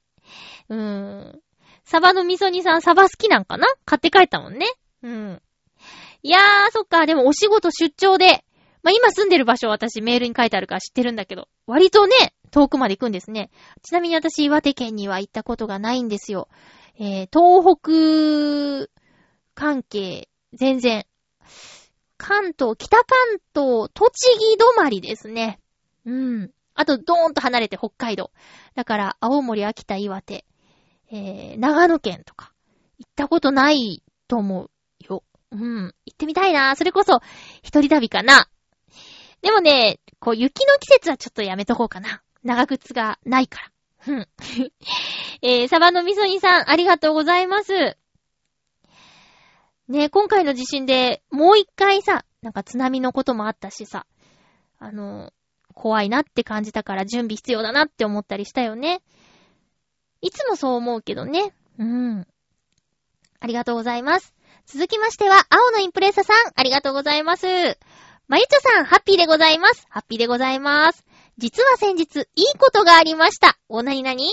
[0.69, 1.41] うーん。
[1.83, 3.67] サバの味噌煮さん、サバ好きなんかな？
[3.85, 4.65] 買って帰ったもんね。
[5.03, 5.41] うん。
[6.23, 7.05] いやー、そっか。
[7.05, 8.45] でもお仕事出張で、
[8.83, 13.49] まあ、今住んでる場所私メールに書いてあるから知ってるんだけど、割とね、遠くまで行くんですね。
[13.83, 16.49] ちなみに私、岩手県には行ったことがないんですよ。
[16.99, 18.91] えー、東北
[19.53, 21.05] 関係、全然。
[22.17, 25.59] 関東、北関東、栃木止まりですね。
[26.05, 26.51] うん。
[26.75, 28.31] あと、ドーンと離れて北海道。
[28.75, 30.45] だから、青森、秋田、岩手、
[31.11, 32.53] えー、長野県とか、
[32.99, 34.69] 行ったことないと思う
[35.03, 35.23] よ。
[35.51, 35.95] うん。
[36.05, 36.75] 行ってみたいな。
[36.75, 37.21] それこそ、
[37.63, 38.47] 一人旅かな。
[39.41, 42.21] でもね、こう、雪の季節はちょっとやめとこうかな。
[42.43, 43.71] 長靴がないから。
[44.07, 44.27] うん。
[45.41, 47.97] えー、サバの味噌煮さん、ありがとうございます。
[49.87, 54.05] ね、今回の地震で、もう一回さ、なんか津波のこともあったしさ、
[54.79, 55.31] あの、
[55.73, 59.01] 怖いなって感じたから準備必要だなって思ったりしたよね。
[60.21, 61.53] いつもそう思うけどね。
[61.77, 62.27] うん。
[63.39, 64.33] ありがとうございます。
[64.65, 67.47] 続きましては、青のインプレッサさん、ありがとうございます。
[68.27, 69.85] まゆちょさん、ハッピーでございます。
[69.89, 71.03] ハッピーでございます。
[71.37, 73.57] 実は先日、いいことがありました。
[73.69, 74.29] お、なになに？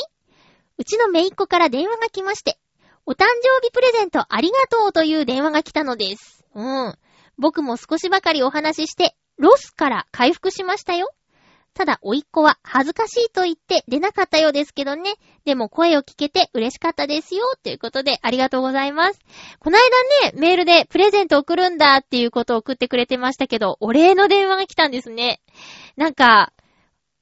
[0.77, 2.59] うちのめいっ子から電話が来まして、
[3.07, 6.45] お誕生日プレゼントありがとうという電話が来たのです。
[6.55, 6.95] うん。
[7.39, 11.11] 僕も少しばかりお話しして、ロスから回復しましたよ。
[11.75, 15.15] ただ、おいっ子は恥ずかしいと言って出なかったようですけどね。
[15.45, 17.45] でも声を聞けて嬉しかったですよ。
[17.63, 19.21] ということで、ありがとうございます。
[19.61, 19.79] この
[20.23, 25.41] 間ね、メールでプレゼント送るんだっていうことを送ってくれてましたけど、お礼の電話が来たんですね。
[25.97, 26.53] なんか、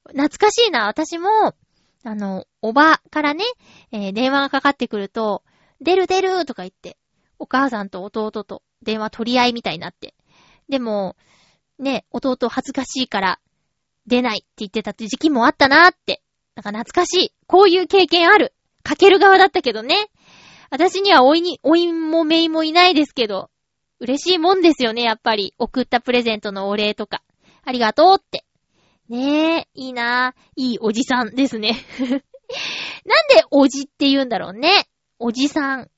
[0.09, 0.87] 懐かしいな。
[0.87, 1.55] 私も、
[2.03, 3.43] あの、おばからね、
[3.91, 5.43] えー、電話がかかってくると、
[5.81, 6.97] 出る出るとか言って、
[7.39, 10.15] お母さんと弟と電話取り合いみたいになって。
[10.69, 11.15] でも、
[11.79, 13.39] ね、弟恥ずかしいから
[14.07, 16.21] 出ないって言ってたって時期もあったなーって。
[16.55, 17.33] なんか懐かしい。
[17.45, 18.53] こういう経験ある。
[18.83, 19.95] かける側だったけどね。
[20.71, 23.51] 私にはおいに、おいもめいもいないですけど、
[23.99, 25.53] 嬉しいもんですよね、やっぱり。
[25.59, 27.21] 送ったプレゼントのお礼とか。
[27.63, 28.45] ありがとうって。
[29.09, 30.41] ねえ、いいなぁ。
[30.55, 31.75] いいおじさんですね。
[31.99, 34.87] なんでおじって言うんだろうね。
[35.19, 35.89] おじさん。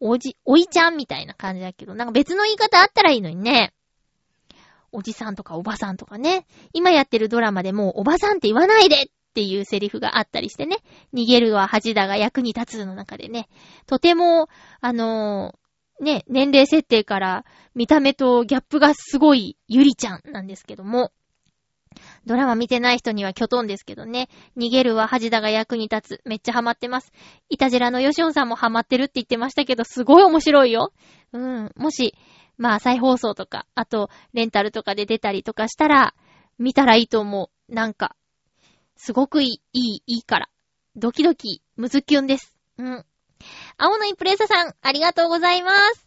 [0.00, 3.72] おじ、おいちゃんみたいな感じだけど、なんか別の言い方あったらいいのにね。
[4.90, 6.46] おじさんとかおばさんとかね。
[6.72, 10.78] 今やってるドラマでもうおばさんって言わないでっていうセリフがあったりしてね。
[11.12, 13.48] 逃げるは恥だが役に立つの中でね。
[13.86, 14.48] とても、
[14.80, 21.12] あのー、ね、年齢設定から見た目とギャップがすごいゆりちゃんなんですけども。
[22.26, 24.28] ドラマ見てない人にはキョトンですけどね。
[24.56, 26.20] 逃げるは恥だが役に立つ。
[26.24, 27.12] めっちゃハマってます。
[27.48, 30.92] イタジラのヨシオンさんもハマってるって言ってましたけど、すごい面白いよ。
[31.32, 31.72] うん。
[31.76, 32.14] もし、
[32.56, 36.14] まあ再放送とか、あとレンタルとかで出たりとかしたら、
[36.58, 37.74] 見たらいいと思う。
[37.74, 38.16] なんか、
[38.96, 40.48] すごくいい、いい、いいから。
[40.96, 42.54] ドキドキ、ムズキュンです。
[42.78, 43.04] うん。
[43.76, 46.06] 青のインプレッサさん、ありがとうございます。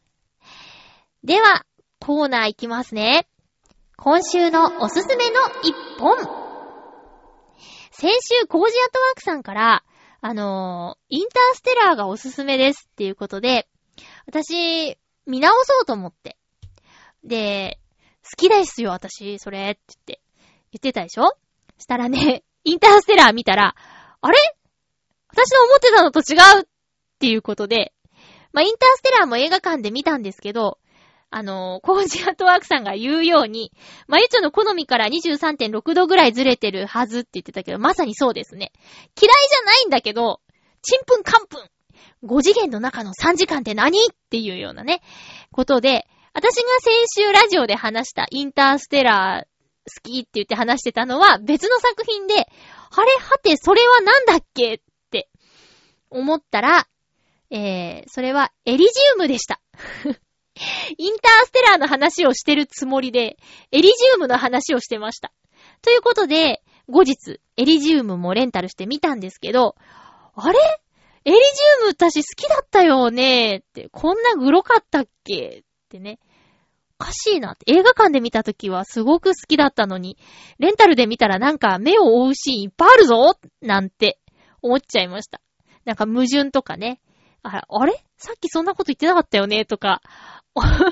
[1.23, 1.65] では、
[1.99, 3.27] コーナーいきますね。
[3.99, 6.17] 今週のおすすめの一本。
[7.91, 9.83] 先週、コージアットワークさんから、
[10.21, 13.67] あのー、インターステラーがおすすめですっていうことで、
[14.27, 16.37] 私、見直そうと思って。
[17.23, 17.79] で、
[18.23, 20.21] 好きですよ、私、それ、って言って、
[20.73, 21.33] 言ってたでしょ？
[21.79, 23.75] したらね、 インターステラー見たら、
[24.21, 24.37] あれ？
[25.29, 26.65] 私の思ってたのと違うっ
[27.19, 27.93] ていうことで、
[28.53, 30.77] まあ、インターステラーも映画館で見たんですけど、
[31.29, 33.71] あの、コージアットワークさんが言うように、
[34.07, 38.71] まゆちょの好みから23.6度ぐらいずれてるはずって言ってたけど、まさにそうですね。
[39.21, 40.41] 嫌いじゃないんだけど、
[40.81, 41.69] ちんぷんかんぷん。
[42.23, 45.01] 5次元の中の3時間って何っていうようなね、
[45.51, 49.57] ことで、私が先週ラジオで話したインターステラー
[49.89, 52.47] 好きって言って話してたのは別の作品で、あれ？
[53.19, 54.75] はてそれはなんだっけ？
[54.75, 54.79] っ
[55.11, 55.29] て
[56.09, 56.87] 思ったら、
[57.49, 59.61] えー、それはエリジウムでした。
[60.97, 63.37] インターステラーの話をしてるつもりで、
[63.71, 65.31] エリジウムの話をしてました。
[65.81, 69.75] ということで、後日、エリジウムもレンタルしてみたんですけど、
[70.35, 70.59] あれ？
[71.25, 71.41] エリジ
[71.81, 75.63] ウム私好きだったよねって、こんなグロかったっけ？
[75.63, 76.19] ってね。
[76.99, 77.71] おかしいなって。
[77.71, 80.17] 映画館で見た時はすごく好きだったのに、
[80.57, 84.19] レンタルで見たらなんか目を覆うシーンいっぱいあるぞなんて
[84.61, 85.41] 思っちゃいました。
[85.85, 86.99] なんか矛盾とかね。
[87.47, 88.03] ああれ？
[88.17, 89.65] さっきそんなこと言ってなかったよね？
[89.65, 90.01] とか、
[90.55, 90.83] 2回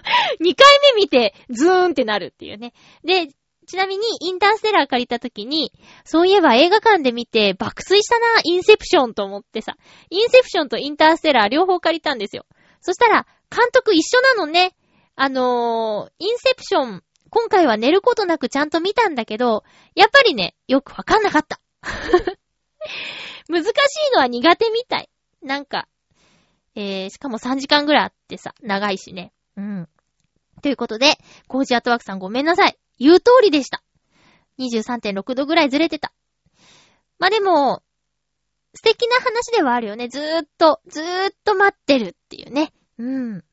[0.96, 2.74] 目見てズーンってなるっていうね。
[3.04, 3.30] で、
[3.66, 5.72] ちなみに、インターステラー借りた時に、
[6.04, 9.76] そういえば映画館で見て爆睡したな、インセプションと思ってさ、
[10.12, 12.46] インセプションとインターステラー両方借りたんですよ。
[12.82, 14.76] そしたら、監督一緒なのね。
[15.16, 19.64] あのー、インセプション、今回は寝ることなくちゃんと見たんだけど、
[19.96, 21.60] やっぱりね、よくわかんなかった。
[23.50, 23.72] 難しい
[24.14, 25.10] のは苦手みたい。
[25.42, 25.88] なんか、
[26.76, 29.32] えー、しかも3時間ぐらいあってさ、長いしね。
[29.58, 29.90] うん。
[30.62, 31.18] ということで、
[31.48, 32.78] コージアートワークさんごめんなさい。
[33.00, 33.82] 言う通りでした。
[34.60, 36.14] 23.6度ぐらいずれてた。
[37.20, 37.82] まあ、でも、
[38.74, 40.10] 素敵な話ではあるよね。
[40.10, 42.74] ずーっと、ずーっと待ってるっていうね。
[42.98, 43.04] う
[43.38, 43.44] ん。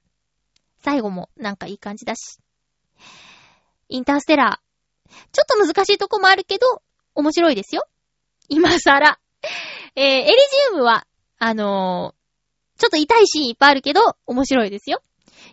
[0.82, 2.40] 最後もなんかいい感じだし。
[3.88, 5.16] インターステラー。
[5.32, 6.82] ちょっと難しいとこもあるけど、
[7.14, 7.84] 面白いですよ。
[8.48, 9.18] 今更。
[9.94, 10.34] えー、エリジ
[10.72, 11.06] ウムは、
[11.38, 12.14] あの、
[12.82, 15.04] ちょっと痛いシーンいっぱいあるけど、面白いですよ。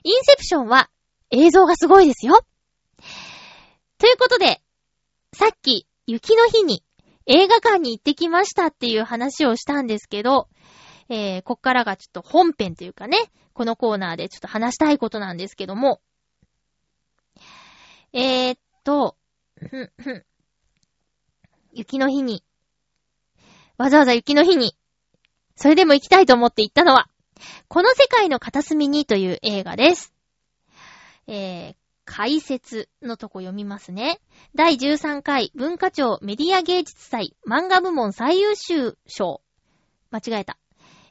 [0.04, 0.90] インセプションは、
[1.30, 2.44] 映像がすごいですよ。
[4.00, 4.64] ということで、
[5.32, 6.84] さっき、雪の日に
[7.28, 10.50] 映画館に行ってきましたっていう話をしたんですけど、
[11.08, 16.02] えー、こっからがちょっと本編というかね、このコーナーでちょっと話したいことなんですけども、
[18.12, 19.16] えー、っと、
[19.56, 20.26] ふん、ふん。
[21.74, 22.44] 雪の日に、
[23.78, 24.76] わざわざ雪の日に、
[25.56, 27.08] それでも行きたいと思って行ったのは、
[27.68, 30.14] この世界の片隅にという映画です。
[31.28, 31.76] えー、
[32.06, 34.20] 解説のとこ読みますね。
[34.56, 39.42] 第13回文化庁メディア芸術祭漫画部門最優秀賞。
[40.12, 40.58] 間違えた。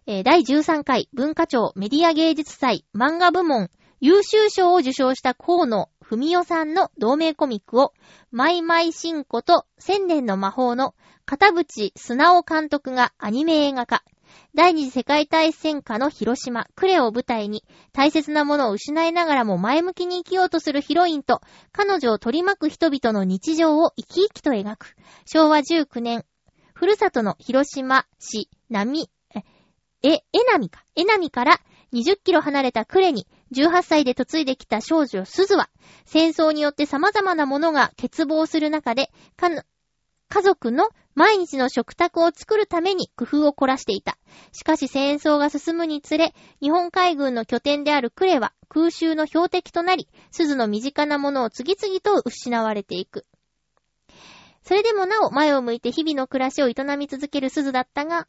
[0.07, 3.70] えー、第13回文化庁メディア芸術祭漫画部門
[4.01, 7.93] 優秀賞を受賞した河野文代さんの同名コミックを、
[8.31, 10.95] マイマイシンコと千年の魔法の
[11.26, 14.03] 片渕素直監督がアニメ映画化。
[14.55, 21.41] 第二次世界大戦下の広島、呉を舞台に、大切なものを失いながらも前向きに生きようとするヒロインと、
[21.72, 24.97] 彼女を取り巻く人々の日常を生き生きと描く。
[25.26, 26.24] 昭和19年、
[26.74, 29.11] ふるさとの広島市、波、
[30.03, 30.20] え、え
[30.53, 31.61] なみか、えなみから
[31.93, 35.70] 20キロ離れた呉に18歳で嫁いできた少女すずは、
[36.05, 39.11] 戦争によって様々なものが欠乏する中で、
[40.29, 44.18] 家族の毎日の食卓を作るために工夫を凝らしていた。
[44.53, 53.26] しかし戦争が進むにつれ、日本海軍の拠点である呉は空襲の標的となり、鈴の身近なものを次々と失われていく。
[54.62, 58.29] それでもなお前を向いて日々の暮らしを営み続ける鈴だったが、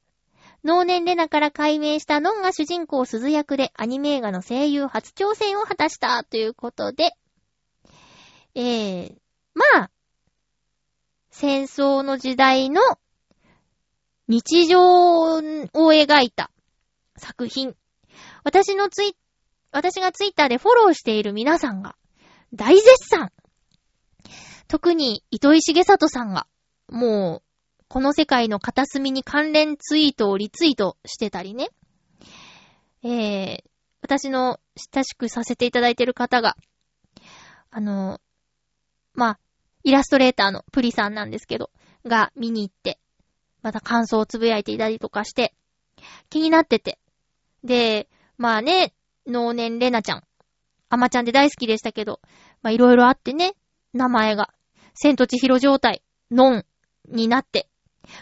[0.63, 7.11] 脳年レナから解明したノンが主人公鈴役でアニメ映画の声優初挑戦を果たしたということで、
[8.55, 9.15] えー、
[9.53, 9.91] まあ、
[11.39, 12.81] 戦争の時代の
[14.27, 16.51] 日常を描いた
[17.15, 17.77] 作品。
[18.43, 19.15] 私のツイ、
[19.71, 21.95] 私がツイッターでフォローしている皆さんが
[22.53, 23.31] 大絶賛
[24.67, 26.45] 特に糸井重里さんが
[26.89, 27.43] もう
[27.87, 31.69] この世界の片隅に関連ツイートをリツイートしてたりね。
[33.01, 33.63] えー、
[34.01, 36.57] 私の親しくさせていただいている方が、
[37.71, 38.19] あの、
[39.13, 39.39] まあ、
[39.83, 41.71] イラストレーターのプリさんなんですけど、
[42.05, 42.99] が見に行って、
[43.61, 45.53] また感想をつぶやいていたりとかして、
[46.29, 46.97] 気になってて。
[47.63, 48.07] で、
[48.37, 48.93] まあね、
[49.27, 50.23] 脳年レナちゃん、
[50.89, 52.19] アマちゃんで大好きでしたけど、
[52.61, 53.53] まあいろいろあってね、
[53.93, 54.49] 名前が、
[54.95, 56.01] 千と千尋状態、
[56.31, 56.65] ノン
[57.09, 57.67] になって、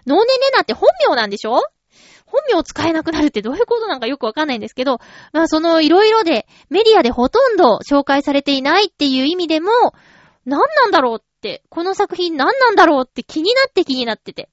[0.05, 1.61] 脳年齢なんて本名なんでしょ？
[2.25, 4.99] 本名使えなくなるってどういうことなんかよくわかんないんですけど、
[5.31, 9.69] まあそのいろいろでメディアでほとんど紹介されていないっていう意味でも、
[10.45, 11.23] 何なんだろう、
[11.69, 14.49] この作品何なんだろうって気になって気になってて。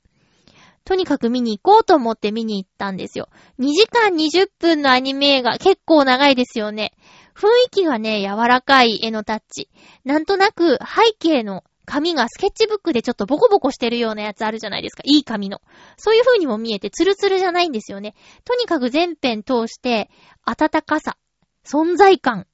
[0.84, 3.28] とにかく見に行こうと思って見に行ったんですよ。
[3.58, 6.92] 2時間20分のアニメ映画結構長いですよね。
[7.34, 9.70] 雰囲気がね、柔らかい絵のタッチ。
[10.04, 15.02] なんとなく背景の紙がスケッチブックでちょっとボコボコしてるようなやつあるじゃないですか。
[15.06, 15.62] いい紙の。
[15.96, 18.14] そういう風にも見えてツルツルじゃないんですよね。
[18.44, 20.10] とにかく全編通して、
[20.44, 21.16] 温かさ、
[21.64, 22.46] 存在感、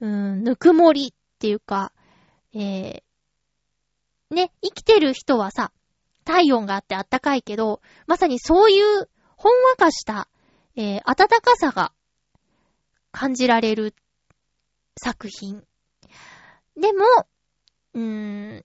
[0.00, 1.92] うーん、ぬくもりっていうか、
[2.54, 3.02] えー、
[4.30, 5.72] ね、生きてる人はさ、
[6.24, 10.28] 体温があってあったかいけど、まさにそういうほんわかした、
[10.76, 11.92] えー、暖かさが
[13.10, 13.94] 感じられる
[14.96, 15.64] 作品。
[16.76, 17.04] でも、
[17.94, 18.64] うーん、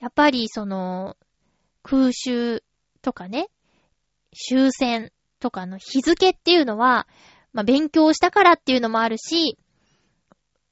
[0.00, 1.16] やっぱりその、
[1.82, 2.64] 空襲
[3.00, 3.48] とかね、
[4.32, 7.06] 終戦とかの日付っていうのは、
[7.52, 9.58] まあ、勉強したからっていうのもあるし、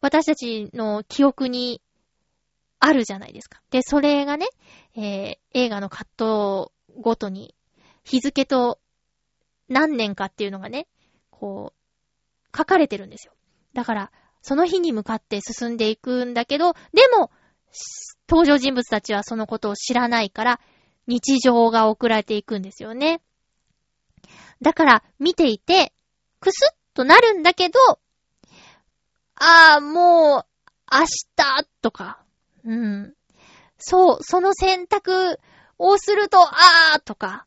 [0.00, 1.80] 私たちの記憶に
[2.78, 3.60] あるじゃないですか。
[3.70, 4.46] で、それがね、
[4.96, 7.54] えー、映画のカットごとに
[8.04, 8.78] 日付と
[9.68, 10.86] 何年かっていうのがね、
[11.30, 13.32] こう、書かれてるんですよ。
[13.74, 14.12] だから、
[14.42, 17.30] その日に向かって進んでいくんだけど、でも、
[18.28, 20.60] 登場人物たちはそのことを知らないから、
[21.06, 23.20] 日常が送られていくんですよね。
[24.62, 25.92] だから、見ていて、
[26.40, 27.78] くすっとなるんだけど、
[29.34, 30.46] ああ、もう、
[30.90, 31.04] 明
[31.36, 32.24] 日とか、
[32.66, 33.14] うん。
[33.78, 35.38] そう、その選択
[35.78, 37.46] をすると、ああとか、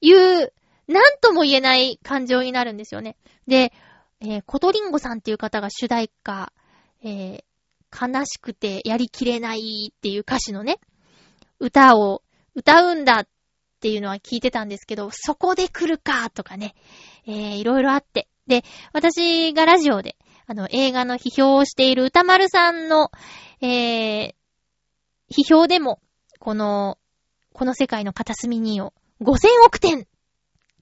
[0.00, 0.52] いう、
[0.86, 3.16] なんとも言えない感情になるんですよね。
[3.46, 3.72] で、
[4.20, 6.52] えーコトリンゴさんっていう方が主題歌、
[7.02, 7.44] えー
[7.90, 10.78] 悲しくてやりきれないっていう歌詞のね、
[11.58, 12.22] 歌を
[12.54, 13.28] 歌うんだっ
[13.80, 16.74] ていうのは聞いてたんですけど、そこで来るかとかね、
[17.26, 18.28] えーいろいろあって。
[18.46, 18.62] で、
[18.92, 20.16] 私がラジオで、
[20.46, 23.10] あの、映画の批評をしている歌丸さんの、
[23.60, 24.38] えー
[25.30, 26.00] 批評でも、
[26.38, 26.98] この、
[27.52, 29.36] この世界の片隅にを5000
[29.66, 30.04] 億点っ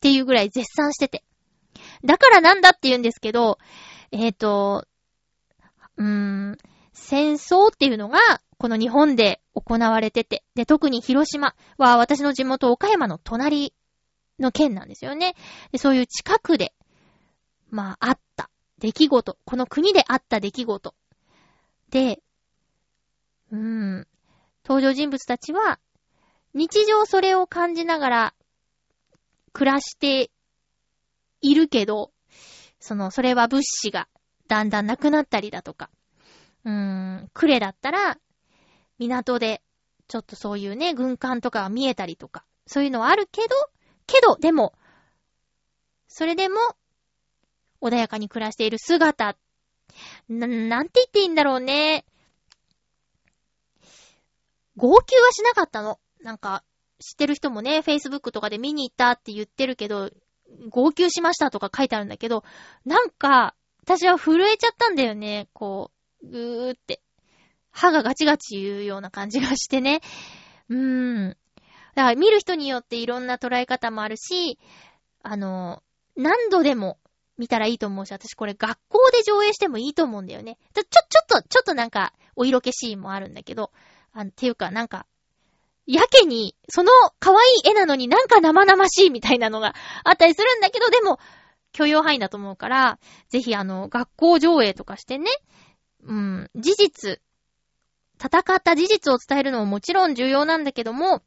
[0.01, 1.25] ていうぐらい絶賛してて。
[2.05, 3.59] だからなんだって言うんですけど、
[4.13, 4.87] えっ、と、
[5.97, 6.59] うーん、
[6.93, 8.19] 戦争っていうのが、
[8.59, 13.75] この日本で行われてて、で、特に広島は私の地元岡山の隣
[14.39, 15.35] の県なんですよね。
[15.73, 16.73] で、そういう近くで、
[17.71, 18.49] まあ、あった
[18.79, 20.95] 出来事、この国であった出来事。
[21.91, 22.21] で、
[23.53, 24.07] うん、
[24.65, 25.79] 登場人物たちは、
[26.55, 28.35] 日常それを感じながら
[29.53, 30.31] 暮らして
[31.41, 32.13] いるけど、
[32.81, 34.09] その、それは物資が
[34.49, 35.91] だんだんなくなったりだとか、
[36.65, 38.19] うーん、クレだったら、
[38.99, 39.63] 港で、
[40.09, 43.49] ちょっとそういうね、軍艦とかが見えたりとか、そういうのはあるけど、
[44.07, 44.73] けど、でも、
[46.09, 46.57] それでも、
[47.81, 49.37] 穏やかに暮らしている姿、
[50.29, 52.05] な、なんて言っていいんだろうね。
[54.77, 55.99] 号泣はしなかったの。
[56.23, 56.65] なんか、
[56.99, 60.11] 知ってる人もね、Facebook とかで見に行ったって言ってるけど、
[60.71, 62.45] 号泣しましたとか書いてあるんだけど、
[62.85, 65.49] なんか、私は震えちゃったんだよね。
[65.53, 65.91] こ
[66.23, 67.01] う、ぐーって。
[67.71, 70.01] 歯がガチガチ言うような感じがしてね。
[70.69, 71.37] うーん。
[71.95, 74.59] だから見る人によっていろんな捉え方もあるし、
[75.23, 75.83] あの、
[76.17, 76.99] 何度でも
[77.39, 80.59] 見たらいいと思うし、私これ学校で上映してもいいと思うんだよね。
[80.75, 83.73] ちょ、ちょ、ちょっと、ちょっとなんか、お色気シーンもあるんだけど、
[84.13, 85.07] あの、ていうかなんか、
[85.87, 89.75] やけに、その可愛い絵なのになんか生々しいみたいなのが
[90.05, 91.19] あったりするんだけど、でも、
[91.73, 95.31] 許容範囲だと思うから、ぜひあの、学校上映とかしてね、
[96.03, 97.21] うん、事実、
[98.19, 101.23] 戦った事実を伝えるのももちろん重要なんだけども、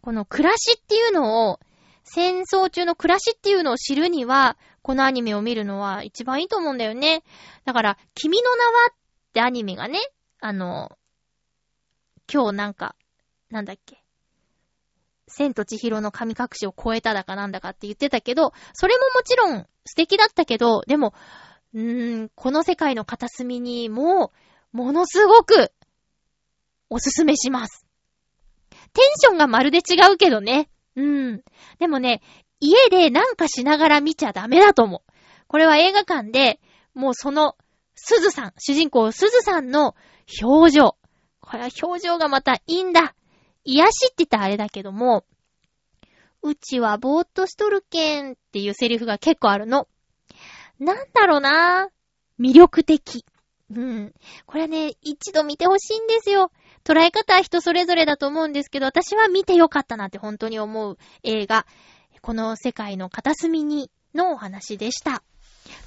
[0.00, 1.60] この暮らしっていうのを、
[2.04, 7.22] 戦争中の暮らしっていうのを知るには、このアニメを見るのは一番いいと思うんだよね。
[7.64, 8.94] だから、君の名はっ
[9.32, 10.00] てアニメがね、
[10.40, 10.90] あの、
[12.32, 12.96] 今日なんか、
[13.50, 14.02] なんだっけ。
[15.28, 21.14] 千と千尋の神隠しを超えただかなんだかって言ってたけど、それももちろん素敵だったけど、でも、
[21.74, 24.32] うーん、この世界の片隅にも
[24.74, 25.72] う、ものすごく、
[26.90, 27.86] おすすめします。
[28.92, 30.68] テンションがまるで違うけどね。
[30.96, 31.42] うん。
[31.78, 32.22] でもね、
[32.60, 35.12] 家でなんかしながら見ちゃダメだと思う。
[35.48, 36.60] これは映画館で、
[36.94, 37.56] もうその、
[37.94, 39.94] すずさん、主人公すずさんの
[40.42, 40.96] 表情。
[41.40, 43.14] これは表情がまたいいんだ。
[43.64, 45.24] 癒しって言ったらあれだけども、
[46.42, 49.86] うちはぼーっとしとるけんっていうセリフが結構あるの。
[50.78, 51.88] なんだろうな
[52.40, 53.24] 魅力的。
[53.70, 54.14] うん。
[54.46, 56.50] これはね、一度見てほしいんですよ。
[56.84, 61.66] 捉え方は人それぞれだと思うんですけど、私は見てよかったなって本当に思う映画。
[62.20, 65.22] この世界の片隅にのお話でした。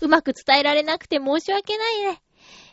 [0.02, 2.22] うまく伝えられなくて申し訳ないね。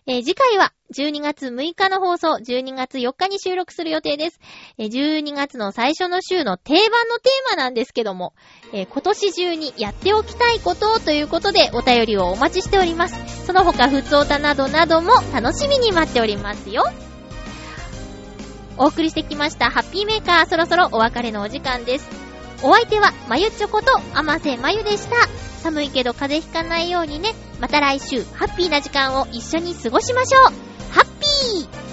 [0.05, 4.41] えー次回は12月6日の放送、12月4日に収録する予定です。
[4.77, 8.35] えー12月の最初の週の定番のテーマなんですけども、
[8.73, 13.47] えー今年中にやっておきたいことということでお便りをお待ちしております。
[13.47, 16.85] その他、ふつおたなどなども楽しみに待っておりますよ。
[18.79, 22.09] お送りしてきましたハッピーメーカー、そろそろお別れのお時間です。
[22.62, 25.16] お相手は、まゆちょこと、あませまゆでした。
[25.62, 30.43] 寒いけど風邪ひかないようにね、また来週、ハッピーな時間を一緒に過ごしましょう。
[30.93, 31.91] ハッピー